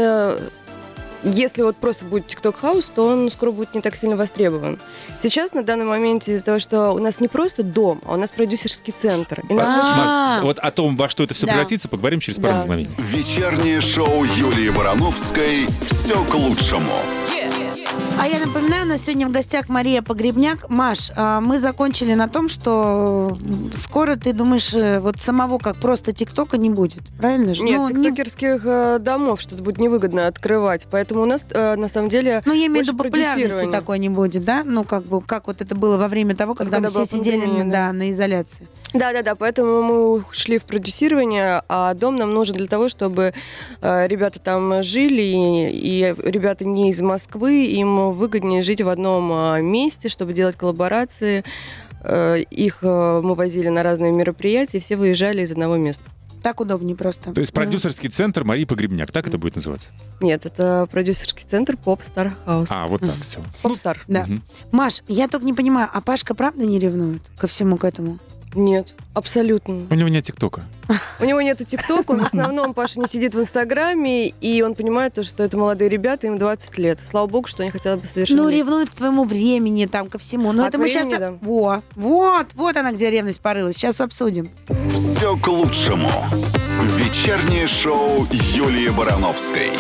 [1.25, 4.79] Если вот просто будет TikTok хаус, то он скоро будет не так сильно востребован.
[5.19, 8.31] Сейчас, на данный момент, из-за того, что у нас не просто дом, а у нас
[8.31, 9.43] продюсерский центр.
[9.49, 9.83] И нам А.
[9.83, 11.53] очень- Маш, вот о том, во что это все Да.
[11.53, 12.61] превратится, поговорим через пару Да.
[12.62, 12.91] мгновений.
[12.99, 16.93] Вечернее шоу Юлии Барановской «Все к лучшему».
[18.21, 20.69] А я напоминаю, у нас сегодня в гостях Мария Погребняк.
[20.69, 23.39] Маш, а, мы закончили на том, что
[23.77, 27.62] скоро ты думаешь, э, вот самого как просто ТикТока не будет, правильно же?
[27.62, 30.89] Нет, ну, не- тиктокерских э, домов что-то будет невыгодно открывать.
[30.91, 34.09] Поэтому у нас, э, на самом деле, Ну, я имею в виду, популярности такой не
[34.09, 34.62] будет, да?
[34.64, 37.47] Ну, как бы, как вот это было во время того, когда, Когда мы все сидели
[37.47, 37.93] да, да.
[37.93, 38.66] на изоляции.
[38.95, 43.35] Да-да-да, поэтому мы ушли в продюсирование, а дом нам нужен для того, чтобы
[43.83, 49.61] ребята там жили, и, и ребята не из Москвы, им выгоднее жить в одном а,
[49.61, 51.45] месте, чтобы делать коллаборации.
[52.03, 56.05] Э, их э, мы возили на разные мероприятия, все выезжали из одного места.
[56.43, 57.33] Так удобнее просто.
[57.33, 59.91] То есть продюсерский центр Марии Погребняк, так это будет называться?
[60.21, 62.69] Нет, это продюсерский центр Поп Стар Хаус.
[62.71, 63.41] А, вот так все.
[63.63, 64.01] Поп Стар.
[64.07, 64.27] Да.
[64.71, 68.19] Маш, я только не понимаю, а Пашка правда не ревнует ко всему к этому?
[68.55, 69.86] Нет, абсолютно.
[69.90, 70.62] У него нет ТикТока.
[71.20, 75.14] У него нету ТикТока, он в основном, Паша, не сидит в Инстаграме, и он понимает,
[75.14, 76.99] то, что это молодые ребята, им 20 лет.
[77.01, 78.44] Слава богу, что они хотят бы совершенно...
[78.44, 80.53] Ну, ревнуют к твоему времени, там, ко всему.
[80.53, 81.09] Но А это мы сейчас...
[81.09, 81.32] времени, да.
[81.42, 83.76] Во, вот, вот она, где ревность порылась.
[83.76, 84.49] Сейчас обсудим.
[84.92, 86.11] Все к лучшему.
[86.96, 89.72] Вечернее шоу Юлии Барановской.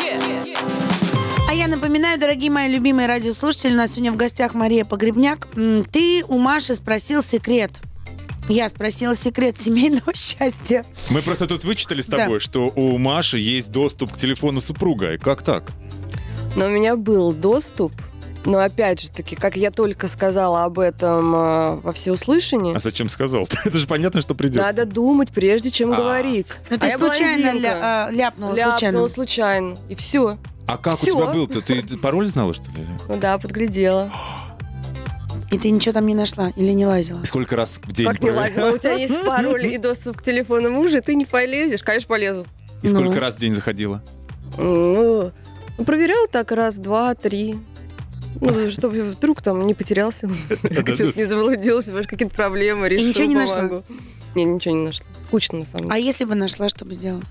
[1.48, 5.48] А я напоминаю, дорогие мои любимые радиослушатели, у нас сегодня в гостях Мария Погребняк.
[5.90, 7.70] Ты у Маши спросил секрет.
[8.48, 10.84] Я спросила секрет семейного счастья.
[11.10, 12.18] Мы просто тут вычитали с Да.
[12.18, 15.14] тобой, что у Маши есть доступ к телефону супруга.
[15.14, 15.64] И Как так?
[16.56, 17.92] Но у меня был доступ,
[18.46, 23.08] но опять же таки, как я только сказала об этом э, во всеуслышание, А зачем
[23.10, 23.46] сказал?
[23.64, 24.62] Это же понятно, что придет.
[24.62, 25.96] надо думать, прежде чем А.
[25.96, 26.54] говорить.
[26.70, 29.08] Ну, А ты я случайно ля- а, ляпнула, Ляпнула случайно.
[29.08, 29.76] случайно.
[29.90, 30.38] И все.
[30.66, 31.08] А как Всё.
[31.08, 31.60] у тебя был-то?
[31.60, 32.86] Ты ты пароль знала, что ли?
[33.08, 34.10] Ну да, подглядела.
[35.50, 37.22] И ты ничего там не нашла или не лазила?
[37.22, 38.06] И Сколько раз в день?
[38.06, 38.42] как не проверяла?
[38.66, 38.74] лазила?
[38.74, 41.82] У тебя есть пароль и доступ к телефону мужа, и ты не полезешь.
[41.82, 42.46] Конечно, полезу.
[42.82, 43.20] И сколько Ну.
[43.20, 44.02] раз в день заходила?
[44.58, 45.32] Ну,
[45.78, 47.58] ну, проверял так раз, два, три.
[48.40, 50.28] Ну, чтобы вдруг там не потерялся,
[50.62, 53.82] где-то не заблудился, может, какие-то проблемы, решил, ничего не нашла?
[54.34, 55.06] Не, ничего не нашла.
[55.18, 56.06] Скучно, на самом А деле.
[56.06, 57.22] если бы нашла, что бы сделала?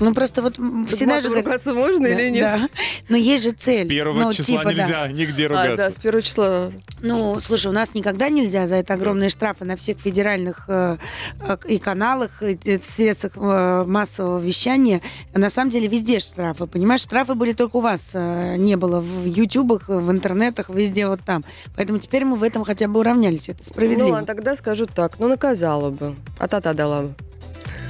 [0.00, 0.54] Ну, просто вот
[0.88, 1.28] всегда же...
[1.28, 2.40] как- ругаться можно Да, или нет?
[2.42, 2.68] да.
[3.08, 3.86] Но есть же цель.
[3.86, 4.72] С первого Ну, числа типа, да.
[4.72, 5.98] нельзя нигде А, да, ругаться.
[5.98, 6.70] с первого числа.
[7.02, 10.96] Ну, слушай, у нас никогда нельзя за это огромные штрафы на всех федеральных э,
[11.40, 15.00] э, и каналах, и э, средствах э, массового вещания.
[15.34, 17.00] На самом деле везде штрафы, понимаешь?
[17.02, 21.44] Штрафы были только у вас, э, не было в ютубах, в интернетах, везде вот там.
[21.76, 23.48] Поэтому теперь мы в этом хотя бы уравнялись.
[23.48, 24.18] Это Ну, справедливо.
[24.18, 26.16] а тогда скажу так, ну, наказала бы.
[26.38, 27.14] А та-та дала бы.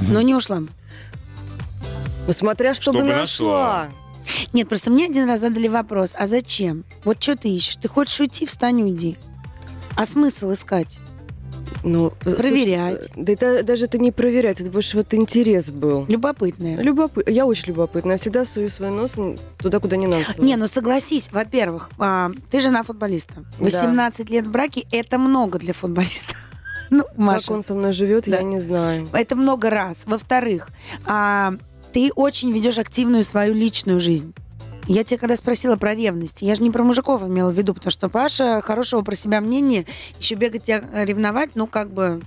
[0.00, 0.60] Но не ушла.
[0.60, 0.68] бы.
[2.26, 3.88] Ну, смотря, что бы Чтобы нашла.
[3.88, 3.88] нашла.
[4.52, 6.84] Нет, просто мне один раз задали вопрос, а зачем?
[7.04, 7.76] Вот что ты ищешь?
[7.76, 9.16] Ты хочешь уйти, встань, уйди.
[9.96, 10.98] А смысл искать?
[11.82, 13.04] Ну, Проверять.
[13.06, 16.04] слушай, да это даже это не проверять, это больше вот интерес был.
[16.06, 16.76] Любопытное.
[16.82, 17.24] Любопы...
[17.26, 18.12] Я очень любопытна.
[18.12, 19.14] Я всегда сую свой нос
[19.58, 20.24] туда, куда не надо.
[20.38, 23.44] Не, ну согласись, во-первых, а, ты жена футболиста.
[23.58, 26.34] 18 лет в браке– это много для футболиста.
[26.92, 28.38] Ну, Как Маша, он со мной живет, Да.
[28.38, 29.08] я не знаю.
[29.12, 30.02] это много раз.
[30.06, 30.70] Во-вторых,
[31.06, 31.54] а,
[31.92, 34.32] ты очень ведешь активную свою личную жизнь.
[34.86, 37.90] Я тебе когда спросила про ревность, я же не про мужиков имела в виду, потому
[37.90, 39.84] что Паша хорошего про себя мнения,
[40.18, 42.20] еще бегать тебя э, ревновать, ну, как бы,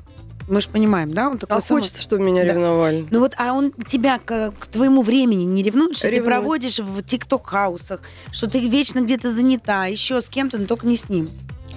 [0.47, 1.29] мы же понимаем, да?
[1.29, 2.49] Он такой А самый- хочется, чтобы меня Да.
[2.53, 3.05] ревновали.
[3.11, 6.25] Ну вот, а он тебя к, к твоему времени не ревнует, что Ревнует.
[6.25, 8.01] ты проводишь в тикток-хаусах,
[8.31, 11.29] что ты вечно где-то занята, еще с кем-то, но только не с ним.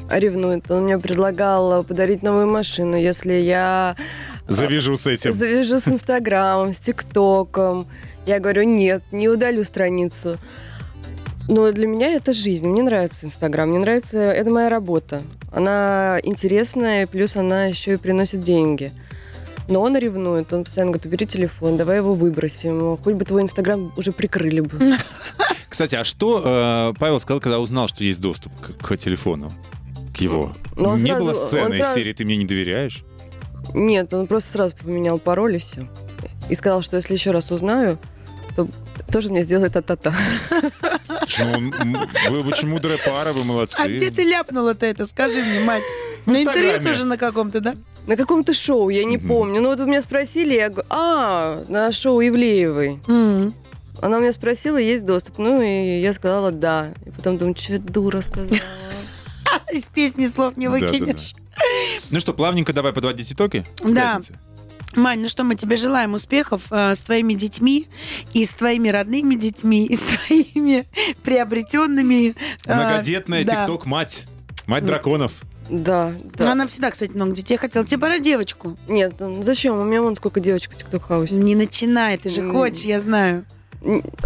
[0.09, 0.71] Ревнует.
[0.71, 3.97] Он мне предлагал подарить новую машину, если я
[4.49, 5.33] Завяжу с этим.
[5.33, 7.87] завяжу с Инстаграмом, с ТикТоком.
[8.27, 10.39] Я говорю, нет, не удалю страницу.
[11.49, 12.67] Но для меня это жизнь.
[12.67, 14.19] Мне нравится Инстаграм, мне нравится...
[14.19, 15.23] Это моя работа.
[15.53, 18.93] Она интересная, плюс она еще и приносит деньги.
[19.69, 22.97] Но он ревнует, он постоянно говорит, убери телефон, давай его выбросим.
[22.97, 24.97] Хоть бы твой Инстаграм уже прикрыли бы.
[25.69, 29.53] Кстати, а что э, Павел сказал, когда узнал, что есть доступ к, к телефону?
[30.17, 30.55] К его?
[30.77, 33.05] Ну, он не сразу- было сцены из сразу- серии «Ты мне не доверяешь»?
[33.75, 35.87] Нет, он просто сразу поменял пароль и все.
[36.49, 37.99] И сказал, что если еще раз узнаю,
[38.55, 38.69] то
[39.13, 40.15] тоже мне сделает та-та-та.
[41.39, 41.97] Ну, м,
[42.31, 43.81] вы очень мудрая пара, вы молодцы.
[43.81, 45.07] А где ты ляпнула-то это?
[45.07, 45.83] Скажи мне, мать.
[46.25, 46.85] В На интервью Инстаграме.
[46.95, 47.75] тоже на каком-то, да?
[48.07, 49.29] На каком-то шоу, я не Мгм.
[49.29, 49.61] помню.
[49.61, 53.01] Ну вот вы меня спросили, я говорю, а, на шоу Ивлеевой.
[53.09, 53.53] М.
[54.01, 55.39] Она у меня спросила, есть доступ.
[55.39, 56.91] Ну и я сказала да.
[57.05, 58.49] И потом думаю, что дура сказала.
[59.73, 61.35] Из песни слов не выкинешь.
[62.11, 63.65] Ну что, плавненько давай подводить итоги?
[63.83, 64.17] Да.
[64.17, 64.39] Пятницы.
[64.95, 67.87] Мань, ну что, мы тебе желаем успехов э, с твоими детьми,
[68.33, 70.87] и с твоими родными детьми, и с твоими
[71.23, 72.35] приобретенными.
[72.65, 73.57] э, Многодетная да.
[73.61, 74.25] тикток-мать.
[74.67, 75.33] Мать Ну, драконов.
[75.69, 76.53] Да, Ну, да.
[76.53, 77.85] Она всегда, кстати, много детей хотела.
[77.85, 78.77] Тебе пора девочку.
[78.89, 79.77] Нет, ну зачем?
[79.79, 81.35] У меня вон сколько девочек в ТикТок-хаусе.
[81.43, 83.45] Не начинай, ты же хочешь, я знаю.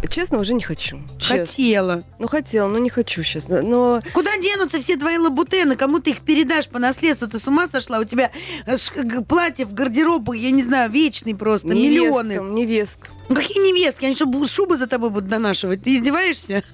[0.09, 1.01] Честно, уже не хочу.
[1.19, 1.39] Честно.
[1.47, 2.03] Хотела.
[2.19, 3.49] Ну, хотела, но не хочу сейчас.
[3.49, 5.77] Но Куда денутся все твои лабутены?
[5.77, 7.29] Кому ты их передашь по наследству?
[7.29, 7.99] Ты с ума сошла?
[7.99, 8.31] У тебя
[8.67, 12.29] э, ш- г- платьев, гардероб, я не знаю, вечный просто, миллионы.
[12.29, 13.15] невесткам, невесткам.
[13.29, 14.05] Ну, какие невестки?
[14.07, 15.85] Они что, шубы за тобой будут донашивать?
[15.85, 16.65] Ты издеваешься?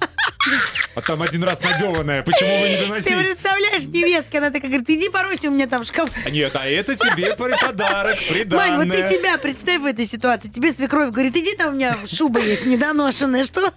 [0.95, 2.23] А там один раз надеванная.
[2.23, 3.23] Почему вы не Ты доносили?
[3.23, 6.09] представляешь, невестка, она такая говорит, иди поройся у меня там в шкаф.
[6.31, 8.17] Нет, а это тебе подарок,
[8.51, 9.09] Мань, вот ты приданное.
[9.09, 10.47] себя представь в этой ситуации.
[10.47, 13.43] Тебе свекровь говорит, иди там у меня шуба есть недоношенная.
[13.43, 13.71] Что?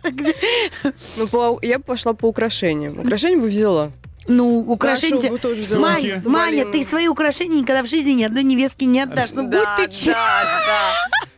[1.17, 2.99] Ну, по- я пошла по украшениям.
[3.01, 3.91] Украшения бы взяла.
[4.29, 5.23] Ну, украшения...
[5.23, 5.63] Шубу тоже.
[5.79, 9.33] Маня, Маня, ты свои украшения никогда в жизни ни одной невестке не отдашь.
[9.33, 10.13] Ну, будь Да, ты честна.
[10.13, 11.29] да, да.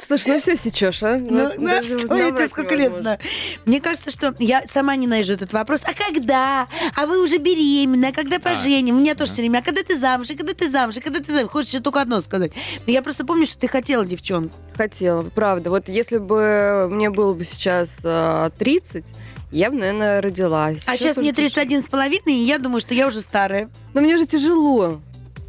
[0.00, 1.16] Слушай, ну все сечешь, а?
[1.16, 3.18] Ну, ну, а что, я тебе сколько лет знаю.
[3.66, 5.82] Мне кажется, что я сама ненавижу этот вопрос.
[5.84, 6.68] А когда?
[6.96, 8.06] А вы уже беременны?
[8.06, 8.96] А когда поженим?
[8.96, 9.58] У меня тоже все время.
[9.58, 10.28] А когда ты замуж?
[10.30, 10.96] А когда ты замуж?
[10.96, 11.50] А когда ты замуж?
[11.50, 12.52] Хочешь только одно сказать.
[12.86, 14.54] Но я просто помню, что ты хотела девчонку.
[14.76, 15.70] Хотела, правда.
[15.70, 19.04] Вот если бы мне было бы сейчас а, 30,
[19.50, 20.88] я бы, наверное, родилась.
[20.88, 23.68] А сейчас уже мне тяж- 31 с половиной, и я думаю, что я уже старая.
[23.94, 25.00] Но мне уже тяжело.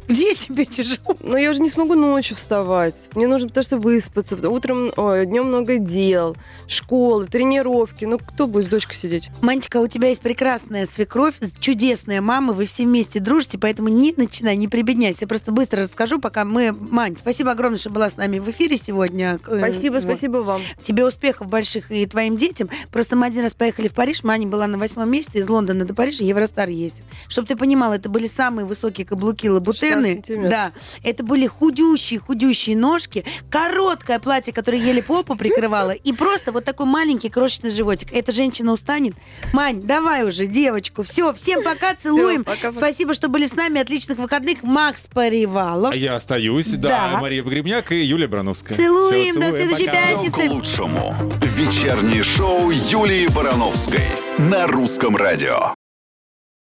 [0.08, 1.16] Где тебе тяжело?
[1.22, 3.08] Но я уже не смогу ночью вставать.
[3.14, 4.36] Мне нужно потому что выспаться.
[4.48, 6.36] Утром, ой, днем много дел,
[6.66, 8.04] школы, тренировки.
[8.04, 9.30] Ну, кто будет с дочкой сидеть?
[9.40, 14.56] Манечка, у тебя есть прекрасная свекровь, чудесная мама, вы все вместе дружите, поэтому не начинай,
[14.56, 15.20] не прибедняйся.
[15.22, 16.72] Я просто быстро расскажу, пока мы...
[16.72, 19.38] Мань, спасибо огромное, что была с нами в эфире сегодня.
[19.46, 20.02] Э, Спасибо, вот.
[20.02, 20.60] спасибо вам.
[20.82, 22.68] Тебе успехов больших и твоим детям.
[22.90, 25.94] Просто мы один раз поехали в Париж, Маня была на восьмом месте, из Лондона до
[25.94, 27.04] Парижа Евростар ездит.
[27.28, 29.99] Чтобы ты понимала, это были самые высокие каблуки лабутены.
[30.08, 30.50] 16 сантиметров.
[30.50, 30.72] Да,
[31.02, 36.86] это были худющие, худющие ножки, короткое платье, которое еле попу прикрывало, и просто вот такой
[36.86, 38.12] маленький крошечный животик.
[38.12, 39.14] Эта женщина устанет.
[39.52, 41.02] Мань, давай уже, девочку.
[41.02, 42.44] Все, всем пока, целуем.
[42.44, 42.72] пока-пока.
[42.72, 43.80] Спасибо, что были с нами.
[43.80, 44.62] Отличных выходных.
[44.62, 45.92] Макс Паривалов.
[45.92, 47.20] А я остаюсь, да, Да.
[47.20, 48.76] Мария Погребняк и Юлия Брановская.
[48.76, 49.98] Целуем, до целуем, следующей пока.
[50.06, 50.32] пятницы.
[50.32, 51.14] Все к лучшему.
[51.42, 54.04] Вечернее шоу Юлии Барановской
[54.38, 55.74] на русском радио.